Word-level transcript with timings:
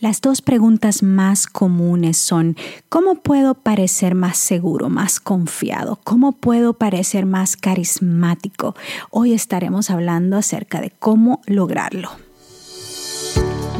Las 0.00 0.22
dos 0.22 0.40
preguntas 0.40 1.02
más 1.02 1.46
comunes 1.46 2.16
son, 2.16 2.56
¿cómo 2.88 3.16
puedo 3.16 3.52
parecer 3.52 4.14
más 4.14 4.38
seguro, 4.38 4.88
más 4.88 5.20
confiado? 5.20 6.00
¿Cómo 6.04 6.32
puedo 6.32 6.72
parecer 6.72 7.26
más 7.26 7.54
carismático? 7.54 8.74
Hoy 9.10 9.34
estaremos 9.34 9.90
hablando 9.90 10.38
acerca 10.38 10.80
de 10.80 10.88
cómo 10.88 11.42
lograrlo. 11.44 12.12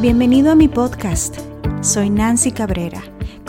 Bienvenido 0.02 0.52
a 0.52 0.56
mi 0.56 0.68
podcast. 0.68 1.38
Soy 1.80 2.10
Nancy 2.10 2.52
Cabrera, 2.52 3.02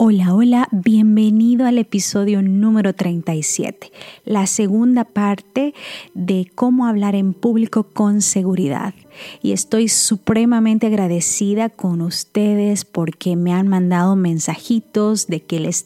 Hola, 0.00 0.32
hola, 0.32 0.68
bienvenido 0.70 1.66
al 1.66 1.76
episodio 1.76 2.40
número 2.40 2.94
37, 2.94 3.90
la 4.24 4.46
segunda 4.46 5.02
parte 5.02 5.74
de 6.14 6.48
cómo 6.54 6.86
hablar 6.86 7.16
en 7.16 7.34
público 7.34 7.82
con 7.82 8.22
seguridad. 8.22 8.94
Y 9.42 9.50
estoy 9.50 9.88
supremamente 9.88 10.86
agradecida 10.86 11.68
con 11.68 12.00
ustedes 12.00 12.84
porque 12.84 13.34
me 13.34 13.52
han 13.52 13.66
mandado 13.66 14.14
mensajitos 14.14 15.26
de 15.26 15.42
que 15.42 15.58
les, 15.58 15.84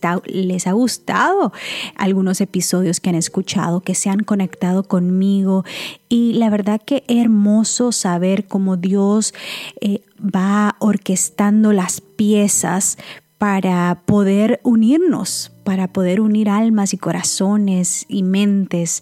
ha 0.67 0.73
gustado 0.73 1.55
algunos 1.97 2.43
episodios 2.43 3.01
que 3.01 3.09
han 3.09 3.17
escuchado, 3.17 3.81
que 3.81 3.95
se 3.95 4.11
han 4.11 4.25
conectado 4.25 4.83
conmigo. 4.83 5.65
Y 6.11 6.35
la 6.35 6.51
verdad 6.51 6.83
que 6.85 7.05
hermoso 7.09 7.93
saber 7.93 8.47
cómo 8.47 8.77
Dios 8.77 9.33
eh, 9.81 10.03
va 10.23 10.77
orquestando 10.79 11.73
las 11.73 12.03
piezas 12.03 12.99
para 13.43 14.03
poder 14.07 14.61
unirnos, 14.63 15.51
para 15.65 15.89
poder 15.89 16.21
unir 16.21 16.49
almas 16.49 16.95
y 16.95 16.97
corazones 16.97 18.07
y 18.07 18.23
mentes. 18.23 19.01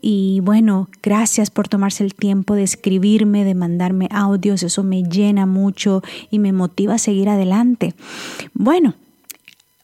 Y 0.00 0.40
bueno, 0.40 0.88
gracias 1.02 1.50
por 1.50 1.68
tomarse 1.68 2.02
el 2.02 2.14
tiempo 2.14 2.54
de 2.54 2.62
escribirme, 2.62 3.44
de 3.44 3.54
mandarme 3.54 4.08
audios, 4.10 4.62
eso 4.62 4.84
me 4.84 5.02
llena 5.02 5.44
mucho 5.44 6.02
y 6.30 6.38
me 6.38 6.54
motiva 6.54 6.94
a 6.94 6.98
seguir 6.98 7.28
adelante. 7.28 7.92
Bueno, 8.54 8.94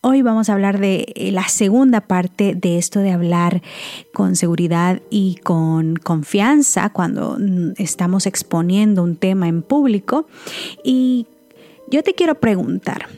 Hoy 0.02 0.22
vamos 0.22 0.48
a 0.48 0.54
hablar 0.54 0.78
de 0.78 1.12
eh, 1.14 1.30
la 1.30 1.46
segunda 1.48 2.00
parte 2.00 2.54
de 2.54 2.78
esto 2.78 3.00
de 3.00 3.10
hablar 3.10 3.60
con 4.14 4.34
seguridad 4.34 5.02
y 5.10 5.36
con 5.44 5.96
confianza 5.96 6.88
cuando 6.88 7.36
mm, 7.38 7.72
estamos 7.76 8.24
exponiendo 8.24 9.02
un 9.02 9.16
tema 9.16 9.46
en 9.46 9.60
público. 9.60 10.26
Y 10.82 11.26
yo 11.90 12.02
te 12.02 12.14
quiero 12.14 12.36
preguntar, 12.36 13.08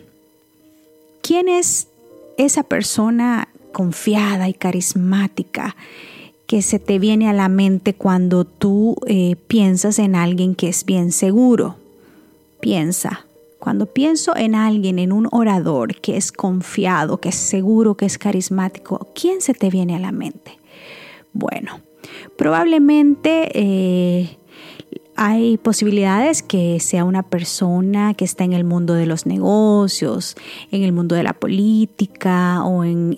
¿Quién 1.23 1.48
es 1.48 1.89
esa 2.37 2.65
persona 2.65 3.48
confiada 3.73 4.48
y 4.48 4.55
carismática 4.55 5.77
que 6.47 6.62
se 6.62 6.78
te 6.78 6.98
viene 6.98 7.31
a 7.31 7.33
la 7.33 7.48
mente 7.48 7.95
cuando 7.95 8.45
tú 8.45 8.97
eh, 9.06 9.37
piensas 9.47 9.98
en 9.98 10.17
alguien 10.17 10.55
que 10.55 10.69
es 10.69 10.84
bien 10.84 11.12
seguro? 11.12 11.77
Piensa, 12.60 13.27
cuando 13.62 13.87
pienso 13.87 14.34
en 14.37 14.56
alguien, 14.56 14.99
en 14.99 15.12
un 15.12 15.28
orador 15.31 16.00
que 16.00 16.16
es 16.16 16.33
confiado, 16.33 17.19
que 17.19 17.28
es 17.28 17.37
seguro, 17.37 17.97
que 17.97 18.06
es 18.06 18.19
carismático, 18.19 19.09
¿quién 19.15 19.41
se 19.41 19.54
te 19.54 19.71
viene 19.71 19.94
a 19.94 20.00
la 20.00 20.10
mente? 20.10 20.59
Bueno, 21.33 21.81
probablemente 22.37 23.49
eh, 23.54 24.37
hay 25.17 25.59
posibilidades 25.59 26.43
que 26.43 26.81
sea 26.81 27.05
una 27.05 27.23
persona 27.23 28.15
que 28.15 28.25
está 28.25 28.45
en 28.45 28.53
el 28.53 28.65
mundo 28.65 28.95
de 28.95 29.06
los 29.06 29.27
negocios, 29.27 30.37
en 30.71 30.83
el 30.83 30.93
mundo 30.93 31.15
de 31.15 31.23
la 31.23 31.34
política 31.34 32.65
o 32.65 32.84
en, 32.84 33.15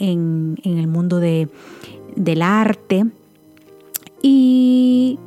el 0.65 0.87
mundo 0.89 1.21
del 1.21 2.43
arte. 2.43 3.07
Y 4.23 5.19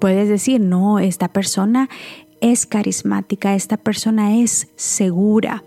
puedes 0.00 0.28
decir, 0.28 0.60
no, 0.60 0.98
esta 0.98 1.28
persona 1.28 1.88
es 2.40 2.66
carismática, 2.66 3.54
esta 3.54 3.76
persona 3.76 4.36
es 4.36 4.68
segura. 4.76 5.64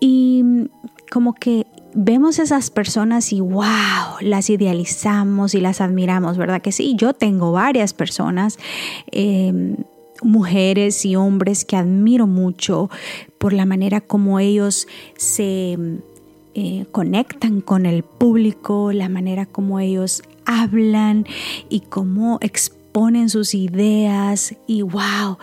Y 0.00 0.68
como 1.10 1.34
que 1.34 1.66
vemos 1.94 2.38
esas 2.38 2.70
personas 2.70 3.32
y 3.32 3.40
wow, 3.40 3.64
las 4.20 4.50
idealizamos 4.50 5.54
y 5.54 5.60
las 5.60 5.80
admiramos, 5.80 6.36
¿verdad? 6.36 6.60
Que 6.60 6.72
sí, 6.72 6.94
yo 6.96 7.14
tengo 7.14 7.52
varias 7.52 7.94
personas. 7.94 8.58
Em, 9.10 9.76
mujeres 10.22 11.04
y 11.04 11.16
hombres 11.16 11.64
que 11.64 11.76
admiro 11.76 12.26
mucho 12.26 12.88
por 13.38 13.52
la 13.52 13.66
manera 13.66 14.00
como 14.00 14.38
ellos 14.38 14.86
se 15.16 15.76
eh, 16.54 16.86
conectan 16.92 17.60
con 17.60 17.84
el 17.84 18.04
público, 18.04 18.92
la 18.92 19.08
manera 19.08 19.44
como 19.44 19.80
ellos 19.80 20.22
hablan 20.46 21.26
y 21.68 21.80
cómo 21.80 22.38
exponen 22.40 23.28
sus 23.28 23.54
ideas 23.54 24.54
y 24.66 24.82
wow, 24.82 25.38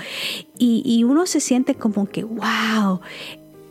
y, 0.58 1.04
uno 1.04 1.26
se 1.26 1.42
siente 1.42 1.76
como 1.76 2.08
que 2.08 2.24
wow, 2.24 3.02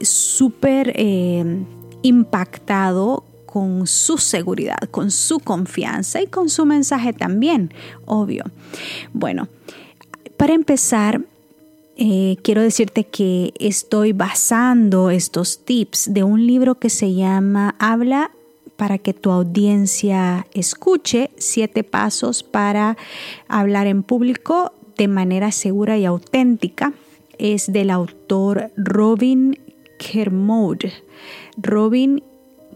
súper... 0.01 0.93
Em, 0.97 1.65
impactado 2.03 3.25
con 3.47 3.87
su 3.87 4.19
seguridad, 4.19 4.79
con 4.91 5.11
su 5.11 5.41
confianza 5.41 6.23
y 6.23 6.29
con 6.29 6.49
su 6.49 6.67
mensaje 6.67 7.13
también, 7.13 7.75
obvio. 8.07 8.45
Bueno, 9.13 9.49
para 10.37 10.55
empezar, 10.55 11.21
eh, 11.97 12.39
quiero 12.43 12.63
decirte 12.63 13.05
que 13.05 13.53
estoy 13.59 14.13
basando 14.13 15.11
estos 15.11 15.65
tips 15.65 16.15
de 16.15 16.23
un 16.23 16.47
libro 16.47 16.77
que 16.77 16.91
se 16.91 17.13
llama 17.15 17.75
Habla 17.79 18.31
para 18.77 18.97
que 18.97 19.13
tu 19.13 19.31
audiencia 19.31 20.47
escuche, 20.55 21.31
siete 21.37 21.85
pasos 21.85 22.43
para 22.43 22.97
hablar 23.49 23.87
en 23.87 24.03
público 24.03 24.73
de 24.97 25.09
manera 25.09 25.53
segura 25.53 25.99
y 25.99 26.07
auténtica. 26.07 26.95
Es 27.37 27.71
del 27.71 27.91
autor 27.91 28.71
Robin 28.79 29.59
Kermode. 29.99 30.93
Robin 31.63 32.23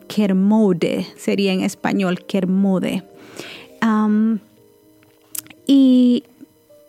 Kermode 0.08 1.06
sería 1.16 1.52
en 1.52 1.60
español 1.60 2.24
Kermode. 2.26 3.02
y 5.66 6.24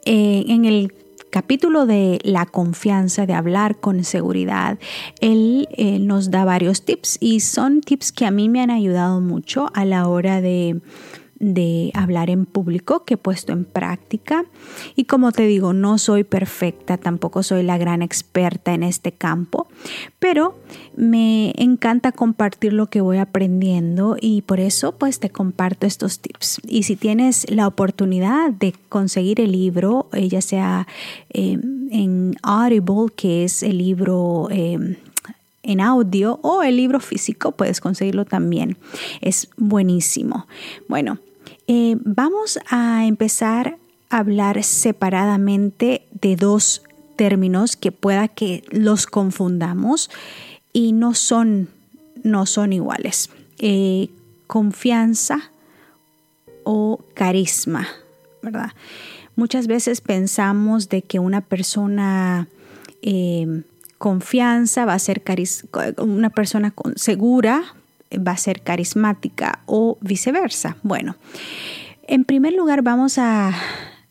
eh, 0.06 0.46
en 0.48 0.66
el 0.66 0.94
capítulo 1.30 1.86
de 1.86 2.20
la 2.24 2.46
confianza, 2.46 3.26
de 3.26 3.34
hablar 3.34 3.80
con 3.80 4.04
seguridad, 4.04 4.80
él 5.20 5.68
eh, 5.72 6.00
nos 6.00 6.32
da 6.32 6.46
varios 6.46 6.84
tips 6.84 7.18
y 7.20 7.42
son 7.42 7.82
tips 7.82 8.12
que 8.14 8.26
a 8.26 8.32
mí 8.32 8.48
me 8.48 8.62
han 8.62 8.70
ayudado 8.70 9.20
mucho 9.20 9.70
a 9.74 9.84
la 9.84 10.08
hora 10.08 10.40
de 10.40 10.80
de 11.40 11.92
hablar 11.94 12.30
en 12.30 12.46
público 12.46 13.04
que 13.04 13.16
he 13.16 13.18
puesto 13.18 13.52
en 13.52 13.66
práctica. 13.66 14.46
Y 14.96 15.06
como 15.06 15.32
te 15.32 15.46
digo, 15.46 15.74
no 15.74 15.98
soy 15.98 16.24
perfecta, 16.24 16.98
tampoco 16.98 17.44
soy 17.44 17.64
la 17.64 17.78
gran 17.78 18.02
experta 18.02 18.74
en 18.74 18.84
este 18.84 19.12
campo, 19.12 19.68
pero 20.20 20.58
me 20.96 21.54
encanta 21.58 22.12
compartir 22.12 22.74
lo 22.74 22.88
que 22.88 23.02
voy 23.02 23.18
aprendiendo 23.18 24.16
y 24.20 24.42
por 24.44 24.60
eso 24.60 24.94
pues 24.94 25.20
te 25.20 25.30
comparto 25.30 25.86
estos 25.86 26.20
tips. 26.20 26.62
Y 26.68 26.84
si 26.84 26.96
tienes 26.96 27.50
la 27.50 27.68
oportunidad 27.68 28.52
de 28.52 28.74
conseguir 28.90 29.42
el 29.42 29.52
libro, 29.52 30.08
eh, 30.14 30.30
ya 30.30 30.42
sea 30.42 30.88
em, 31.30 31.90
en 31.92 32.36
Audible, 32.44 33.08
que 33.16 33.44
es 33.44 33.64
el 33.64 33.78
libro... 33.78 34.48
Em, 34.52 34.96
en 35.66 35.82
audio 35.82 36.40
o 36.42 36.64
el 36.64 36.78
libro 36.78 37.00
físico, 37.00 37.52
puedes 37.52 37.82
conseguirlo 37.82 38.26
también. 38.26 38.78
Es 39.22 39.50
buenísimo. 39.58 40.48
Bueno, 40.88 41.20
eh, 41.68 41.98
vamos 42.04 42.60
a 42.70 43.06
empezar 43.06 43.78
a 44.10 44.18
hablar 44.18 44.64
separadamente 44.64 46.06
de 46.12 46.36
dos 46.36 46.84
términos 47.16 47.76
que 47.76 47.92
pueda 47.92 48.28
que 48.28 48.64
los 48.70 49.08
confundamos 49.08 50.10
y 50.74 50.92
no 50.92 51.14
son, 51.14 51.70
no 52.24 52.46
son 52.46 52.74
iguales. 52.74 53.30
Eh, 53.60 54.10
confianza 54.48 55.52
o 56.64 57.00
carisma, 57.14 57.88
¿verdad? 58.42 58.72
Muchas 59.36 59.68
veces 59.68 60.02
pensamos 60.02 60.90
de 60.90 61.02
que 61.02 61.20
una 61.20 61.42
persona 61.42 62.48
eh, 63.02 63.64
confianza 64.06 64.86
va 64.86 64.94
a 64.94 65.00
ser 65.00 65.24
una 65.98 66.30
persona 66.30 66.76
segura, 66.96 67.64
va 68.16 68.34
a 68.34 68.38
ser 68.38 68.62
carismática 68.62 69.64
o 69.66 69.98
viceversa. 70.00 70.78
Bueno, 70.84 71.16
en 72.08 72.24
primer 72.24 72.54
lugar 72.54 72.84
vamos 72.84 73.18
a 73.18 73.52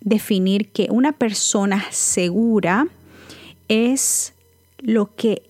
definir 0.00 0.72
que 0.72 0.88
una 0.90 1.12
persona 1.12 1.84
segura 1.92 2.88
es 3.68 4.34
lo 4.80 5.14
que 5.14 5.48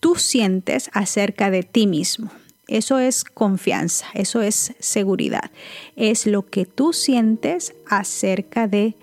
tú 0.00 0.16
sientes 0.16 0.90
acerca 0.92 1.52
de 1.52 1.62
ti 1.62 1.86
mismo. 1.86 2.32
Eso 2.66 2.98
es 2.98 3.22
confianza, 3.22 4.06
eso 4.14 4.42
es 4.42 4.74
seguridad. 4.80 5.52
Es 5.94 6.26
lo 6.26 6.46
que 6.46 6.66
tú 6.66 6.92
sientes 6.92 7.76
acerca 7.86 8.66
de 8.66 8.96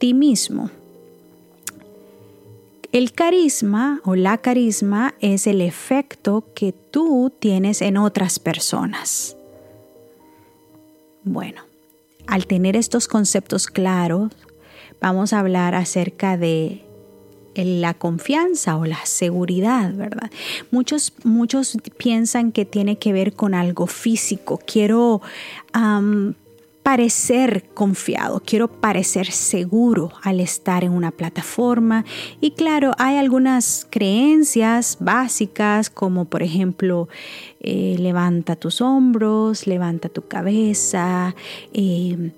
ti 0.00 0.14
mismo. 0.14 0.68
El 2.90 3.12
carisma 3.12 4.00
o 4.04 4.14
la 4.14 4.38
carisma 4.38 5.14
es 5.20 5.46
el 5.46 5.60
efecto 5.60 6.46
que 6.54 6.72
tú 6.72 7.30
tienes 7.38 7.82
en 7.82 7.98
otras 7.98 8.38
personas. 8.38 9.36
Bueno, 11.22 11.62
al 12.26 12.46
tener 12.46 12.76
estos 12.76 13.06
conceptos 13.06 13.66
claros, 13.66 14.32
vamos 15.02 15.34
a 15.34 15.40
hablar 15.40 15.74
acerca 15.74 16.38
de 16.38 16.82
la 17.54 17.92
confianza 17.92 18.76
o 18.78 18.86
la 18.86 19.04
seguridad, 19.04 19.92
¿verdad? 19.92 20.30
Muchos, 20.70 21.12
muchos 21.24 21.76
piensan 21.98 22.52
que 22.52 22.64
tiene 22.64 22.98
que 22.98 23.12
ver 23.12 23.34
con 23.34 23.52
algo 23.52 23.86
físico. 23.86 24.60
Quiero 24.64 25.20
parecer 26.88 27.68
confiado, 27.74 28.40
quiero 28.42 28.66
parecer 28.66 29.30
seguro 29.30 30.10
al 30.22 30.40
estar 30.40 30.84
en 30.84 30.92
una 30.92 31.10
plataforma. 31.10 32.06
Y 32.40 32.52
claro, 32.52 32.92
hay 32.96 33.18
algunas 33.18 33.86
creencias 33.90 34.96
básicas 34.98 35.90
como 35.90 36.24
por 36.24 36.42
ejemplo, 36.42 37.10
eh, 37.60 37.96
levanta 37.98 38.56
tus 38.56 38.80
hombros, 38.80 39.66
levanta 39.66 40.08
tu 40.08 40.28
cabeza. 40.28 41.34
Eh, 41.74 42.32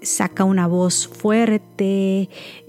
saca 0.00 0.44
una 0.44 0.68
voz 0.68 1.08
fuerte, 1.08 2.28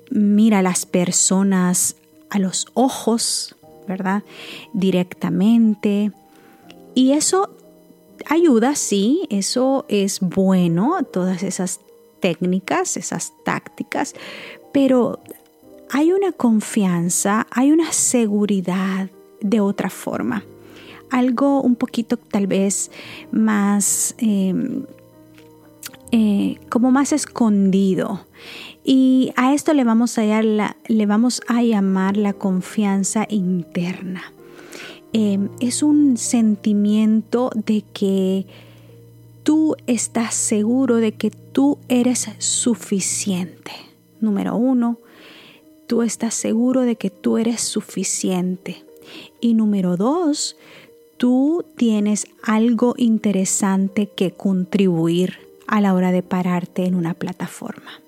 mira 0.10 0.60
a 0.60 0.64
las 0.64 0.88
personas 0.88 1.96
a 2.32 2.40
los 2.40 2.66
ojos, 2.74 3.56
¿verdad? 3.88 4.24
Directamente. 4.74 6.12
Y 6.96 7.12
eso 7.12 7.56
ayuda, 8.32 8.76
sí, 8.76 9.28
eso 9.30 9.86
es 9.90 10.22
bueno, 10.22 11.04
todas 11.04 11.44
esas 11.44 11.82
técnicas, 12.22 12.96
esas 12.96 13.34
tácticas, 13.44 14.14
pero 14.72 15.20
hay 15.90 16.14
una 16.14 16.32
confianza, 16.32 17.46
hay 17.52 17.74
una 17.74 17.92
seguridad 17.92 19.10
de 19.42 19.60
otra 19.60 19.90
forma. 19.90 20.46
Algo 21.10 21.62
un 21.62 21.76
poquito 21.76 22.16
tal 22.16 22.48
vez 22.48 22.90
más, 23.34 24.16
em, 24.18 24.86
eh, 26.14 26.58
como 26.70 26.90
más 26.92 27.12
escondido. 27.12 28.26
Y 28.86 29.34
a 29.36 29.54
esto 29.54 29.74
le 29.74 29.84
vamos 29.84 30.18
a, 30.18 30.24
le 30.42 31.06
vamos 31.06 31.42
a 31.48 31.62
llamar 31.64 32.16
la 32.16 32.32
confianza 32.32 33.26
interna. 33.30 34.24
Em, 35.14 35.50
es 35.60 35.84
un 35.84 36.18
sentimiento 36.18 37.52
de 37.54 37.84
que 37.94 38.46
tú 39.44 39.76
estás 39.88 40.36
seguro 40.36 40.98
de 40.98 41.14
que 41.14 41.32
tú 41.32 41.80
eres 41.90 42.30
suficiente. 42.38 43.72
Número 44.22 44.56
uno, 44.56 45.00
tú 45.88 46.02
estás 46.02 46.34
seguro 46.34 46.82
de 46.82 46.96
que 46.96 47.10
tú 47.10 47.38
eres 47.38 47.62
suficiente. 47.62 48.86
Y 49.42 49.54
número 49.54 49.98
dos, 49.98 50.56
tú 51.18 51.66
tienes 51.76 52.28
algo 52.44 52.94
interesante 52.98 54.08
que 54.08 54.32
contribuir 54.32 55.40
a 55.68 55.82
la 55.82 55.94
hora 55.94 56.12
de 56.12 56.24
pararte 56.24 56.86
en 56.86 56.96
una 56.96 57.14
plataforma. 57.14 58.02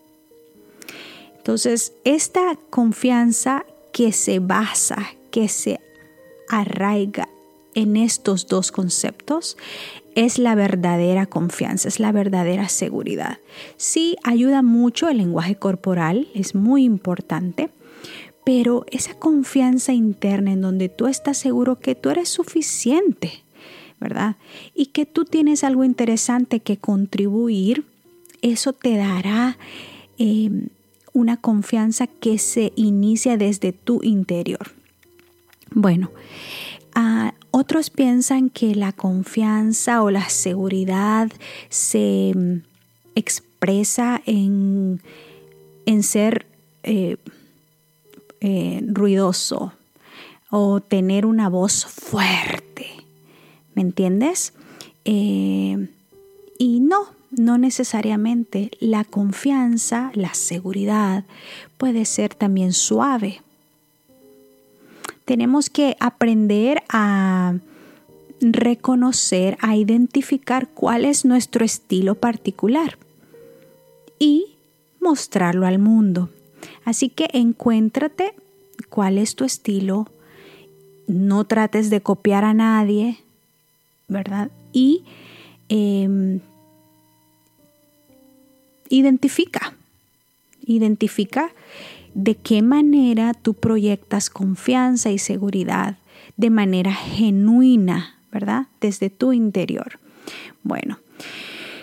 Entonces, 1.37 1.93
esta 2.05 2.57
confianza 2.69 3.65
que 3.91 4.13
se 4.13 4.39
basa, 4.39 4.97
que 5.29 5.49
se 5.49 5.81
arraiga 6.59 7.29
en 7.75 7.97
estos 7.97 8.47
dos 8.47 8.71
conceptos, 8.71 9.57
es 10.15 10.37
la 10.37 10.55
verdadera 10.55 11.25
confianza, 11.25 11.87
es 11.87 11.99
la 11.99 12.11
verdadera 12.11 12.69
seguridad. 12.69 13.39
Sí, 13.77 14.15
ayuda 14.23 14.61
mucho 14.61 15.09
el 15.09 15.17
lenguaje 15.17 15.55
corporal, 15.55 16.27
es 16.35 16.53
muy 16.53 16.83
importante, 16.83 17.71
pero 18.45 18.85
esa 18.91 19.15
confianza 19.15 19.93
interna 19.93 20.51
en 20.51 20.61
donde 20.61 20.89
tú 20.89 21.07
estás 21.07 21.37
seguro 21.37 21.79
que 21.79 21.95
tú 21.95 22.09
eres 22.09 22.29
suficiente, 22.29 23.43
¿verdad? 23.99 24.35
Y 24.75 24.87
que 24.87 25.05
tú 25.05 25.25
tienes 25.25 25.63
algo 25.63 25.83
interesante 25.83 26.59
que 26.59 26.77
contribuir, 26.77 27.85
eso 28.41 28.73
te 28.73 28.97
dará 28.97 29.57
eh, 30.19 30.51
una 31.13 31.37
confianza 31.37 32.07
que 32.07 32.37
se 32.37 32.73
inicia 32.75 33.37
desde 33.37 33.71
tu 33.71 34.01
interior. 34.03 34.82
Bueno, 35.73 36.11
ah, 36.95 37.33
otros 37.51 37.89
piensan 37.89 38.49
que 38.49 38.75
la 38.75 38.91
confianza 38.91 40.03
o 40.03 40.11
la 40.11 40.29
seguridad 40.29 41.31
se 41.69 42.33
mm, 42.35 42.57
expresa 43.15 44.21
en, 44.25 45.01
en 45.85 46.03
ser 46.03 46.45
eh, 46.83 47.17
eh, 48.41 48.81
ruidoso 48.87 49.73
o 50.49 50.81
tener 50.81 51.25
una 51.25 51.47
voz 51.47 51.85
fuerte. 51.85 52.87
¿Me 53.73 53.81
entiendes? 53.81 54.53
Eh, 55.05 55.89
y 56.59 56.79
no, 56.79 57.05
no 57.31 57.57
necesariamente 57.57 58.71
la 58.79 59.03
confianza, 59.03 60.11
la 60.13 60.33
seguridad 60.33 61.23
puede 61.77 62.05
ser 62.05 62.35
también 62.35 62.73
suave. 62.73 63.42
Tenemos 65.25 65.69
que 65.69 65.95
aprender 65.99 66.83
a 66.89 67.55
reconocer, 68.41 69.57
a 69.61 69.75
identificar 69.75 70.67
cuál 70.67 71.05
es 71.05 71.23
nuestro 71.23 71.63
estilo 71.63 72.15
particular 72.15 72.97
y 74.19 74.55
mostrarlo 74.99 75.65
al 75.65 75.79
mundo. 75.79 76.29
Así 76.83 77.09
que 77.09 77.29
encuéntrate 77.33 78.33
cuál 78.89 79.17
es 79.17 79.35
tu 79.35 79.45
estilo, 79.45 80.07
no 81.07 81.45
trates 81.45 81.89
de 81.89 82.01
copiar 82.01 82.45
a 82.45 82.53
nadie, 82.53 83.17
¿verdad? 84.07 84.51
Y 84.71 85.03
em, 85.69 86.39
identifica, 88.89 89.73
identifica 90.65 91.51
de 92.13 92.35
qué 92.35 92.61
manera 92.61 93.33
tú 93.33 93.53
proyectas 93.53 94.29
confianza 94.29 95.11
y 95.11 95.17
seguridad 95.17 95.97
de 96.37 96.49
manera 96.49 96.93
genuina, 96.93 98.19
¿verdad? 98.31 98.67
Desde 98.81 99.09
tu 99.09 99.33
interior. 99.33 99.99
Bueno, 100.63 100.99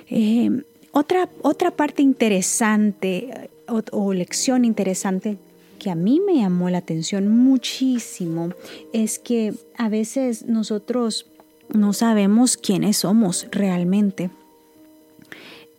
eh, 0.08 0.62
otra, 0.92 1.28
otra 1.42 1.70
parte 1.70 2.02
interesante 2.02 3.50
o 3.92 4.12
lección 4.12 4.64
interesante 4.64 5.38
que 5.80 5.90
a 5.90 5.94
mí 5.94 6.20
me 6.20 6.37
llamó 6.37 6.70
la 6.70 6.78
atención 6.78 7.28
muchísimo 7.28 8.50
es 8.92 9.18
que 9.18 9.54
a 9.76 9.88
veces 9.88 10.46
nosotros 10.46 11.26
no 11.68 11.92
sabemos 11.92 12.56
quiénes 12.56 12.99
somos 12.99 13.49
realmente. 13.50 14.30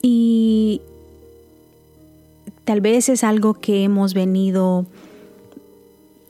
Y 0.02 0.82
Tal 2.66 2.82
vez 2.82 3.10
es 3.10 3.24
algo 3.24 3.56
que 3.56 3.84
hemos 3.84 4.14
venido 4.14 4.86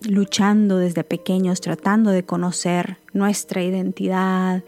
luchando 0.03 0.77
desde 0.77 1.03
pequeños, 1.03 1.61
tratando 1.61 2.11
de 2.11 2.23
conocer 2.23 2.97
nuestra 3.13 3.63
identidad 3.63 4.63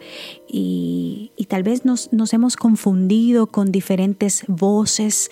y, 0.48 1.32
tal 1.48 1.62
vez 1.62 1.84
nos, 1.84 2.08
hemos 2.32 2.56
confundido 2.56 3.46
con 3.48 3.72
diferentes 3.72 4.44
voces 4.46 5.30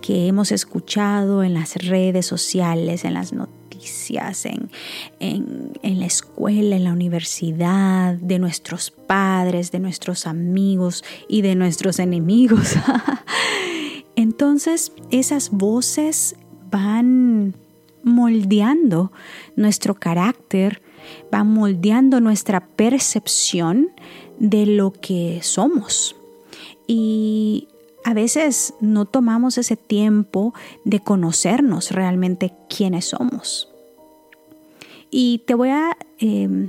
que 0.00 0.26
hemos 0.26 0.52
escuchado 0.52 1.42
en 1.44 1.54
las 1.54 1.76
redes 1.76 2.26
sociales, 2.26 3.04
en 3.04 3.14
las 3.14 3.32
noticias, 3.32 4.44
en, 4.46 4.70
en, 5.20 6.00
la 6.00 6.06
escuela, 6.06 6.76
en 6.76 6.84
la 6.84 6.92
universidad, 6.92 8.14
de 8.14 8.38
nuestros 8.38 8.90
padres, 8.90 9.70
de 9.70 9.78
nuestros 9.78 10.26
amigos 10.26 11.04
y 11.28 11.42
de 11.42 11.54
nuestros 11.54 11.98
enemigos. 12.00 12.74
Entonces 14.42 14.90
esas 15.12 15.52
voces 15.52 16.34
van 16.68 17.54
moldeando 18.02 19.12
nuestro 19.54 19.94
carácter, 19.94 20.82
van 21.30 21.46
moldeando 21.46 22.20
nuestra 22.20 22.66
percepción 22.66 23.90
de 24.40 24.66
lo 24.66 24.94
que 24.94 25.38
somos. 25.42 26.16
Y 26.88 27.68
a 28.02 28.14
veces 28.14 28.74
no 28.80 29.04
tomamos 29.04 29.58
ese 29.58 29.76
tiempo 29.76 30.54
de 30.84 30.98
conocernos 30.98 31.92
realmente 31.92 32.52
quiénes 32.68 33.04
somos. 33.04 33.72
Y 35.08 35.42
te 35.46 35.54
voy 35.54 35.68
a 35.68 35.96
em, 36.18 36.68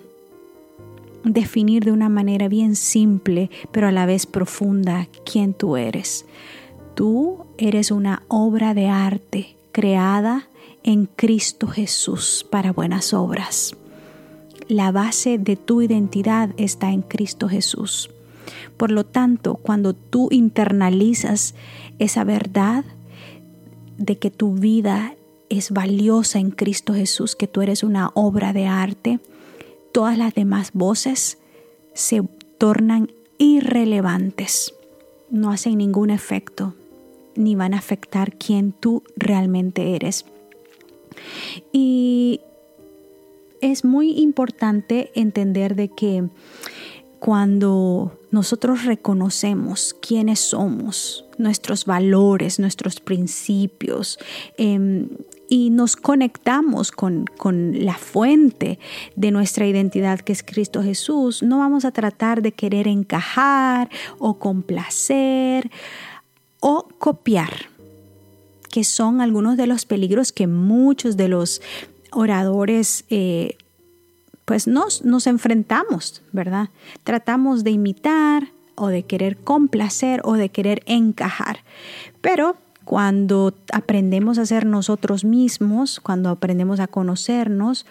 definir 1.23 1.85
de 1.85 1.91
una 1.91 2.07
manera 2.07 2.47
bien 2.49 2.75
simple, 2.75 3.49
pero 3.71 3.87
a 3.87 3.91
la 3.91 4.05
vez 4.05 4.27
profunda, 4.27 5.07
quién 5.25 5.55
tú 5.55 5.75
eres. 5.75 6.27
Tú 6.93 7.42
eres 7.57 7.91
una 7.91 8.23
obra 8.27 8.73
de 8.73 8.87
arte 8.87 9.55
creada 9.71 10.49
en 10.83 11.05
Cristo 11.05 11.67
Jesús 11.67 12.45
para 12.49 12.71
buenas 12.71 13.13
obras. 13.13 13.75
La 14.67 14.91
base 14.91 15.37
de 15.37 15.55
tu 15.55 15.81
identidad 15.81 16.51
está 16.57 16.91
en 16.91 17.01
Cristo 17.01 17.49
Jesús. 17.49 18.09
Por 18.77 18.91
lo 18.91 19.05
tanto, 19.05 19.55
cuando 19.55 19.93
tú 19.93 20.29
internalizas 20.31 21.55
esa 21.99 22.23
verdad 22.23 22.83
de 23.97 24.17
que 24.17 24.31
tu 24.31 24.53
vida 24.53 25.15
es 25.49 25.71
valiosa 25.71 26.39
en 26.39 26.51
Cristo 26.51 26.93
Jesús, 26.93 27.35
que 27.35 27.47
tú 27.47 27.61
eres 27.61 27.83
una 27.83 28.09
obra 28.13 28.53
de 28.53 28.65
arte, 28.65 29.19
todas 29.91 30.17
las 30.17 30.33
demás 30.33 30.71
voces 30.73 31.37
se 31.93 32.23
tornan 32.57 33.11
irrelevantes, 33.37 34.73
no 35.29 35.51
hacen 35.51 35.77
ningún 35.77 36.09
efecto, 36.09 36.73
ni 37.35 37.55
van 37.55 37.73
a 37.73 37.77
afectar 37.77 38.37
quién 38.37 38.71
tú 38.71 39.03
realmente 39.15 39.95
eres. 39.95 40.25
Y 41.71 42.41
es 43.61 43.85
muy 43.85 44.11
importante 44.19 45.11
entender 45.15 45.75
de 45.75 45.89
que 45.89 46.27
cuando 47.19 48.19
nosotros 48.31 48.83
reconocemos 48.83 49.95
quiénes 50.01 50.41
somos, 50.41 51.25
nuestros 51.37 51.85
valores, 51.85 52.59
nuestros 52.59 52.99
principios, 52.99 54.19
em, 54.57 55.07
y 55.47 55.69
nos 55.69 55.95
conectamos 55.95 56.91
con, 56.91 57.25
con, 57.37 57.85
la 57.85 57.93
fuente 57.93 58.79
de 59.15 59.31
nuestra 59.31 59.65
identidad 59.67 60.19
que 60.19 60.33
es 60.33 60.43
Cristo 60.43 60.83
Jesús, 60.83 61.43
no 61.43 61.59
vamos 61.59 61.85
a 61.85 61.91
tratar 61.91 62.41
de 62.41 62.51
querer 62.51 62.89
encajar 62.89 63.89
o 64.17 64.39
complacer 64.39 65.71
o 66.65 66.87
copiar, 66.97 67.67
que 68.71 68.85
son 68.85 69.19
algunos 69.19 69.57
de 69.57 69.67
los 69.67 69.85
peligros 69.85 70.31
que 70.31 70.47
muchos 70.47 71.17
de 71.17 71.27
los 71.27 71.61
oradores 72.13 73.03
eh, 73.09 73.57
pues 74.45 74.65
nos, 74.65 75.03
nos 75.03 75.27
enfrentamos, 75.27 76.21
¿verdad? 76.31 76.69
Tratamos 77.03 77.65
de 77.65 77.71
imitar 77.71 78.47
o 78.75 78.87
de 78.87 79.03
querer 79.03 79.35
complacer 79.35 80.21
o 80.23 80.35
de 80.35 80.47
querer 80.47 80.83
encajar. 80.85 81.59
Pero 82.21 82.55
cuando 82.85 83.53
aprendemos 83.73 84.37
a 84.37 84.45
ser 84.45 84.65
nosotros 84.65 85.25
mismos, 85.25 85.99
cuando 85.99 86.29
aprendemos 86.29 86.79
a 86.79 86.87
conocernos 86.87 87.85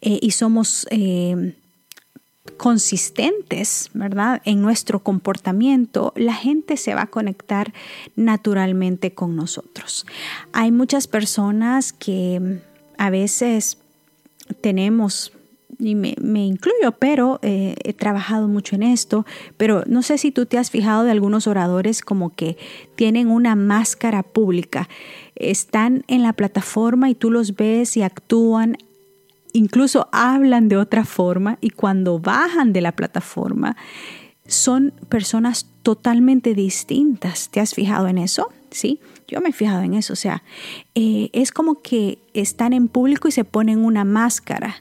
eh, 0.00 0.18
y 0.20 0.32
somos 0.32 0.88
eh, 0.90 1.54
consistentes, 2.56 3.90
¿verdad? 3.94 4.42
En 4.44 4.62
nuestro 4.62 5.00
comportamiento, 5.00 6.12
la 6.16 6.34
gente 6.34 6.76
se 6.76 6.94
va 6.94 7.02
a 7.02 7.06
conectar 7.06 7.72
naturalmente 8.14 9.12
con 9.12 9.36
nosotros. 9.36 10.06
Hay 10.52 10.72
muchas 10.72 11.06
personas 11.06 11.92
que 11.92 12.60
a 12.98 13.10
veces 13.10 13.78
tenemos 14.60 15.32
y 15.78 15.94
me, 15.94 16.14
incluyo, 16.46 16.92
pero 16.98 17.38
eh, 17.42 17.74
he 17.84 17.92
trabajado 17.92 18.48
mucho 18.48 18.76
en 18.76 18.82
esto, 18.82 19.26
pero 19.56 19.82
no 19.86 20.02
sé 20.02 20.16
si 20.16 20.30
tú 20.30 20.46
te 20.46 20.58
has 20.58 20.70
fijado 20.70 21.04
de 21.04 21.10
algunos 21.10 21.46
oradores 21.46 22.00
como 22.00 22.34
que 22.34 22.56
tienen 22.94 23.28
una 23.28 23.56
máscara 23.56 24.22
pública, 24.22 24.88
están 25.34 26.04
en 26.08 26.22
la 26.22 26.32
plataforma 26.32 27.10
y 27.10 27.14
tú 27.14 27.30
los 27.30 27.56
ves 27.56 27.96
y 27.96 28.02
actúan, 28.02 28.78
incluso 29.56 30.08
hablan 30.12 30.68
de 30.68 30.76
otra 30.76 31.04
forma 31.04 31.58
y 31.60 31.70
cuando 31.70 32.18
bajan 32.18 32.72
de 32.72 32.80
la 32.80 32.92
plataforma 32.92 33.76
son 34.46 34.92
personas 35.08 35.66
totalmente 35.82 36.54
distintas. 36.54 37.48
¿Te 37.50 37.60
has 37.60 37.74
fijado 37.74 38.06
en 38.06 38.18
eso? 38.18 38.52
Sí, 38.70 39.00
yo 39.26 39.40
me 39.40 39.48
he 39.48 39.52
fijado 39.52 39.82
en 39.82 39.94
eso. 39.94 40.12
O 40.12 40.16
sea, 40.16 40.42
eh, 40.94 41.30
es 41.32 41.50
como 41.52 41.80
que 41.82 42.18
están 42.34 42.72
en 42.72 42.88
público 42.88 43.28
y 43.28 43.32
se 43.32 43.44
ponen 43.44 43.84
una 43.84 44.04
máscara. 44.04 44.76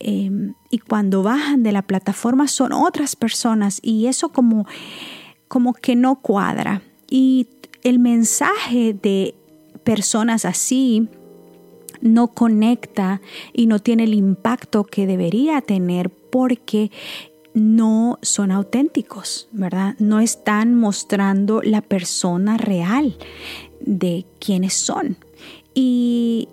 Em, 0.00 0.54
y 0.70 0.78
cuando 0.78 1.22
bajan 1.22 1.62
de 1.62 1.72
la 1.72 1.82
plataforma 1.82 2.48
son 2.48 2.72
otras 2.72 3.16
personas 3.16 3.80
y 3.82 4.06
eso 4.06 4.30
como, 4.30 4.66
como 5.48 5.74
que 5.74 5.96
no 5.96 6.16
cuadra. 6.16 6.82
Y 7.10 7.48
el 7.84 7.98
mensaje 7.98 8.94
de 8.94 9.34
personas 9.84 10.44
así 10.44 11.08
no 12.00 12.28
conecta 12.28 13.20
y 13.52 13.66
no 13.66 13.78
tiene 13.78 14.04
el 14.04 14.14
impacto 14.14 14.84
que 14.84 15.06
debería 15.06 15.60
tener 15.60 16.10
porque 16.10 16.90
no 17.54 18.18
son 18.22 18.50
auténticos, 18.50 19.48
¿verdad? 19.52 19.96
No 19.98 20.20
están 20.20 20.74
mostrando 20.74 21.60
la 21.62 21.82
persona 21.82 22.56
real 22.56 23.16
de 23.80 24.26
quienes 24.38 24.74
son. 24.74 25.16
Y, 25.74 26.48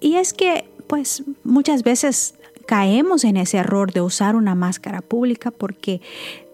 y 0.00 0.14
es 0.16 0.32
que, 0.32 0.64
pues, 0.86 1.24
muchas 1.42 1.82
veces 1.82 2.34
caemos 2.66 3.24
en 3.24 3.36
ese 3.36 3.58
error 3.58 3.92
de 3.92 4.00
usar 4.00 4.36
una 4.36 4.54
máscara 4.54 5.02
pública 5.02 5.50
porque 5.50 6.00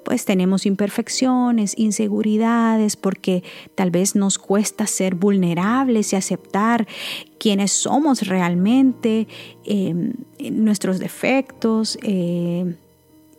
pues 0.05 0.25
tenemos 0.25 0.67
imperfecciones, 0.67 1.75
inseguridades, 1.79 2.97
porque 2.97 3.43
tal 3.75 3.91
vez 3.91 4.15
nos 4.15 4.39
cuesta 4.39 4.87
ser 4.87 5.15
vulnerables 5.15 6.13
y 6.13 6.17
aceptar 6.17 6.87
quiénes 7.39 7.73
somos 7.73 8.27
realmente, 8.27 9.29
em, 9.65 10.13
nuestros 10.51 10.99
defectos. 10.99 11.99
Eh, 12.03 12.75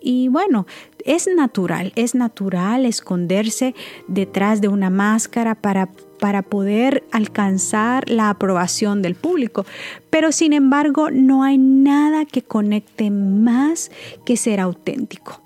y 0.02 0.30
bueno, 0.30 0.66
es 1.06 1.28
natural, 1.28 1.94
es 1.96 2.16
natural 2.16 2.86
esconderse 2.86 3.76
detrás 4.08 4.62
de 4.62 4.68
una 4.68 4.90
máscara 4.90 5.56
para 5.56 5.90
para 6.22 6.44
poder 6.44 7.04
alcanzar 7.12 8.08
la 8.08 8.30
aprobación 8.30 9.02
del 9.02 9.16
público. 9.16 9.66
Pero 10.12 10.32
sin 10.32 10.54
embargo, 10.54 11.10
no 11.10 11.42
hay 11.44 11.58
nada 11.58 12.26
que 12.26 12.44
conecte 12.44 13.10
más 13.10 13.90
que 14.24 14.38
ser 14.38 14.60
auténtico. 14.60 15.42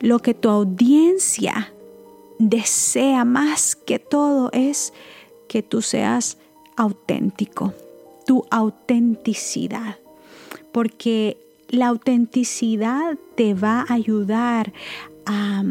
Lo 0.00 0.18
que 0.20 0.34
tu 0.34 0.48
audiencia 0.48 1.72
desea 2.38 3.24
más 3.24 3.76
que 3.76 3.98
todo 3.98 4.50
es 4.52 4.92
que 5.48 5.62
tú 5.62 5.82
seas 5.82 6.38
auténtico, 6.76 7.72
tu 8.26 8.44
autenticidad. 8.50 9.98
Porque 10.72 11.38
la 11.68 11.88
autenticidad 11.88 13.16
te 13.34 13.54
va 13.54 13.86
a 13.88 13.94
ayudar 13.94 14.72
a, 15.24 15.64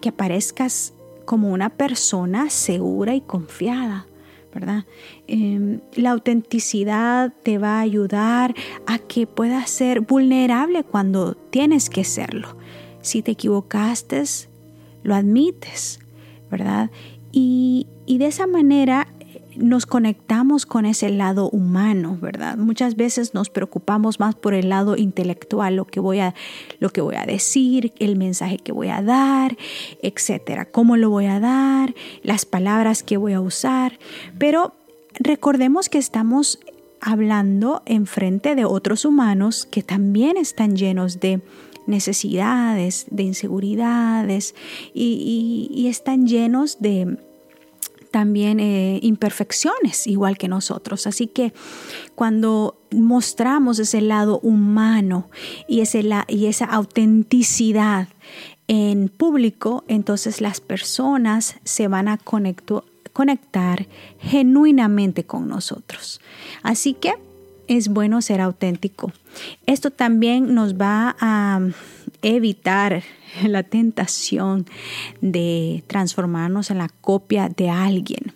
que 0.00 0.08
aparezcas 0.08 0.94
como 1.24 1.52
una 1.52 1.70
persona 1.70 2.50
segura 2.50 3.14
y 3.14 3.20
confiada. 3.20 4.06
¿verdad? 4.54 4.84
Em, 5.28 5.80
la 5.94 6.10
autenticidad 6.10 7.32
te 7.42 7.56
va 7.56 7.78
a 7.78 7.80
ayudar 7.80 8.54
a 8.86 8.98
que 8.98 9.26
puedas 9.26 9.70
ser 9.70 10.00
vulnerable 10.00 10.84
cuando 10.84 11.34
tienes 11.34 11.88
que 11.88 12.04
serlo. 12.04 12.56
Si 13.02 13.22
te 13.22 13.32
equivocaste, 13.32 14.22
lo 15.02 15.14
admites, 15.14 16.00
¿verdad? 16.50 16.90
Y, 17.32 17.86
y 18.06 18.18
de 18.18 18.26
esa 18.26 18.46
manera 18.46 19.08
nos 19.56 19.86
conectamos 19.86 20.66
con 20.66 20.86
ese 20.86 21.10
lado 21.10 21.48
humano, 21.50 22.18
¿verdad? 22.20 22.56
Muchas 22.56 22.96
veces 22.96 23.34
nos 23.34 23.50
preocupamos 23.50 24.20
más 24.20 24.34
por 24.34 24.54
el 24.54 24.68
lado 24.68 24.96
intelectual, 24.96 25.76
lo 25.76 25.86
que 25.86 26.00
voy 26.00 26.20
a, 26.20 26.34
lo 26.78 26.90
que 26.90 27.00
voy 27.00 27.16
a 27.16 27.26
decir, 27.26 27.92
el 27.98 28.16
mensaje 28.16 28.58
que 28.58 28.72
voy 28.72 28.88
a 28.88 29.02
dar, 29.02 29.56
etcétera, 30.02 30.66
cómo 30.66 30.96
lo 30.96 31.10
voy 31.10 31.26
a 31.26 31.40
dar, 31.40 31.94
las 32.22 32.44
palabras 32.44 33.02
que 33.02 33.16
voy 33.16 33.32
a 33.32 33.40
usar, 33.40 33.98
pero 34.38 34.74
recordemos 35.14 35.88
que 35.88 35.98
estamos 35.98 36.58
hablando 37.00 37.82
en 37.84 38.06
frente 38.06 38.54
de 38.54 38.64
otros 38.64 39.04
humanos 39.04 39.66
que 39.70 39.82
también 39.82 40.36
están 40.36 40.76
llenos 40.76 41.20
de 41.20 41.42
necesidades, 41.86 43.06
de 43.10 43.22
inseguridades 43.22 44.54
y 44.94 45.86
están 45.88 46.26
llenos 46.26 46.78
de 46.80 47.16
también 48.12 48.60
eh, 48.60 49.00
imperfecciones, 49.02 50.06
igual 50.06 50.38
que 50.38 50.46
nosotros. 50.46 51.08
Así 51.08 51.26
que 51.26 51.52
cuando 52.14 52.78
mostramos 52.92 53.80
ese 53.80 54.00
lado 54.00 54.38
humano 54.40 55.28
y, 55.66 55.80
ese 55.80 56.08
y 56.28 56.46
esa 56.46 56.66
autenticidad 56.66 58.08
en 58.68 59.08
público, 59.08 59.82
entonces 59.88 60.40
las 60.40 60.60
personas 60.60 61.56
se 61.64 61.88
van 61.88 62.06
a 62.06 62.18
conectar 63.12 63.88
genuinamente 64.20 65.24
con 65.24 65.48
nosotros. 65.48 66.20
Así 66.62 66.94
que 66.94 67.14
es 67.68 67.88
bueno 67.88 68.22
ser 68.22 68.40
auténtico. 68.40 69.12
Esto 69.66 69.90
también 69.90 70.54
nos 70.54 70.74
va 70.74 71.16
a 71.20 71.60
evitar 72.22 73.02
la 73.44 73.62
tentación 73.62 74.66
de 75.20 75.84
transformarnos 75.86 76.70
en 76.70 76.78
la 76.78 76.88
copia 76.88 77.48
de 77.48 77.70
alguien. 77.70 78.34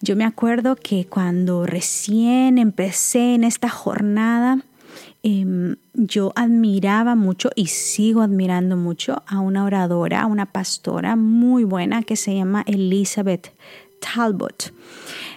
Yo 0.00 0.16
me 0.16 0.24
acuerdo 0.24 0.76
que 0.76 1.06
cuando 1.06 1.66
recién 1.66 2.58
empecé 2.58 3.34
en 3.34 3.44
esta 3.44 3.68
jornada, 3.68 4.64
em, 5.22 5.76
yo 5.94 6.32
admiraba 6.34 7.14
mucho 7.14 7.50
y 7.54 7.66
sigo 7.66 8.20
admirando 8.22 8.76
mucho 8.76 9.22
a 9.26 9.38
una 9.40 9.64
oradora, 9.64 10.22
a 10.22 10.26
una 10.26 10.46
pastora 10.46 11.14
muy 11.16 11.64
buena 11.64 12.02
que 12.02 12.16
se 12.16 12.34
llama 12.34 12.64
Elizabeth 12.66 13.52
Talbot. 14.04 14.72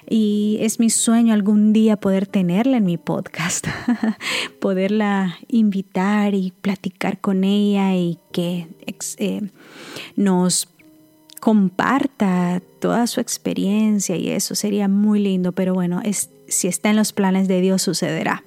Y 0.10 0.58
es 0.62 0.80
mi 0.80 0.90
sueño 0.90 1.34
algún 1.34 1.74
día 1.74 1.98
poder 1.98 2.28
tenerla 2.28 2.78
en 2.78 2.86
mi 2.86 2.98
podcast, 2.98 3.68
poderla 4.62 5.38
invitar 5.50 6.34
y 6.34 6.54
platicar 6.62 7.20
con 7.20 7.44
ella 7.44 7.94
y 7.96 8.18
que 8.32 8.68
eh, 9.18 9.50
nos 10.16 10.70
comparta 11.42 12.62
toda 12.80 13.06
su 13.08 13.20
experiencia 13.20 14.16
y 14.16 14.30
eso 14.30 14.56
sería 14.56 14.88
muy 14.88 15.20
lindo, 15.20 15.52
pero 15.52 15.74
bueno, 15.74 16.02
es, 16.04 16.30
si 16.48 16.68
está 16.68 16.90
en 16.90 16.96
los 16.96 17.12
planes 17.12 17.48
de 17.48 17.60
Dios 17.60 17.82
sucederá. 17.82 18.44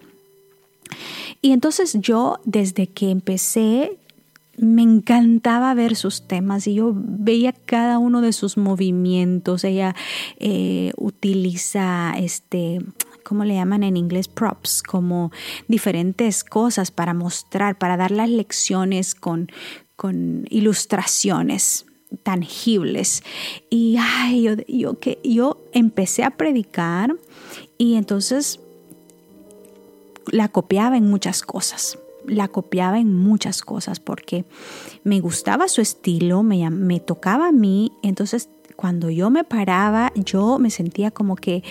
Y 1.43 1.53
entonces 1.53 1.95
yo 2.01 2.41
desde 2.45 2.87
que 2.87 3.11
empecé 3.11 3.99
me 4.61 4.83
encantaba 4.83 5.73
ver 5.73 5.97
sus 5.97 6.29
temas 6.29 6.67
y 6.67 6.75
yo 6.75 6.93
veía 6.95 7.53
cada 7.53 7.99
uno 7.99 8.21
de 8.21 8.35
sus 8.35 8.59
movimientos. 8.59 9.65
Ella 9.65 9.97
eh, 10.39 10.93
utiliza 10.99 12.13
este, 12.19 12.81
¿cómo 13.25 13.45
le 13.45 13.55
llaman 13.55 13.83
en 13.83 13.97
inglés? 13.97 14.29
Props, 14.29 14.83
como 14.83 15.33
diferentes 15.67 16.45
cosas 16.45 16.91
para 16.91 17.15
mostrar, 17.15 17.79
para 17.79 17.97
dar 17.97 18.11
las 18.11 18.29
lecciones 18.29 19.15
con, 19.15 19.51
con 19.97 20.47
ilustraciones 20.51 21.87
tangibles. 22.23 23.23
Y 23.71 23.97
ay, 23.99 24.43
yo, 24.43 24.57
yo, 24.69 24.99
que, 24.99 25.21
yo 25.25 25.59
empecé 25.73 26.23
a 26.23 26.33
predicar 26.33 27.17
y 27.79 27.95
entonces 27.95 28.61
la 30.27 30.49
copiaba 30.49 30.99
en 30.99 31.09
muchas 31.09 31.41
cosas 31.41 31.99
la 32.31 32.49
copiaba 32.49 32.99
en 32.99 33.17
muchas 33.17 33.63
cosas 33.63 34.01
porque 34.01 34.45
me 35.05 35.21
gustaba 35.21 35.69
su 35.69 35.81
estilo, 35.81 36.43
me, 36.43 36.69
me 36.71 37.01
tocaba 37.01 37.49
a 37.49 37.53
mí, 37.53 37.93
entonces 38.03 38.49
cuando 38.81 39.11
yo 39.11 39.29
me 39.29 39.45
paraba, 39.45 40.11
yo 40.15 40.59
me 40.59 40.71
sentía 40.71 41.11
como 41.11 41.37
que 41.37 41.63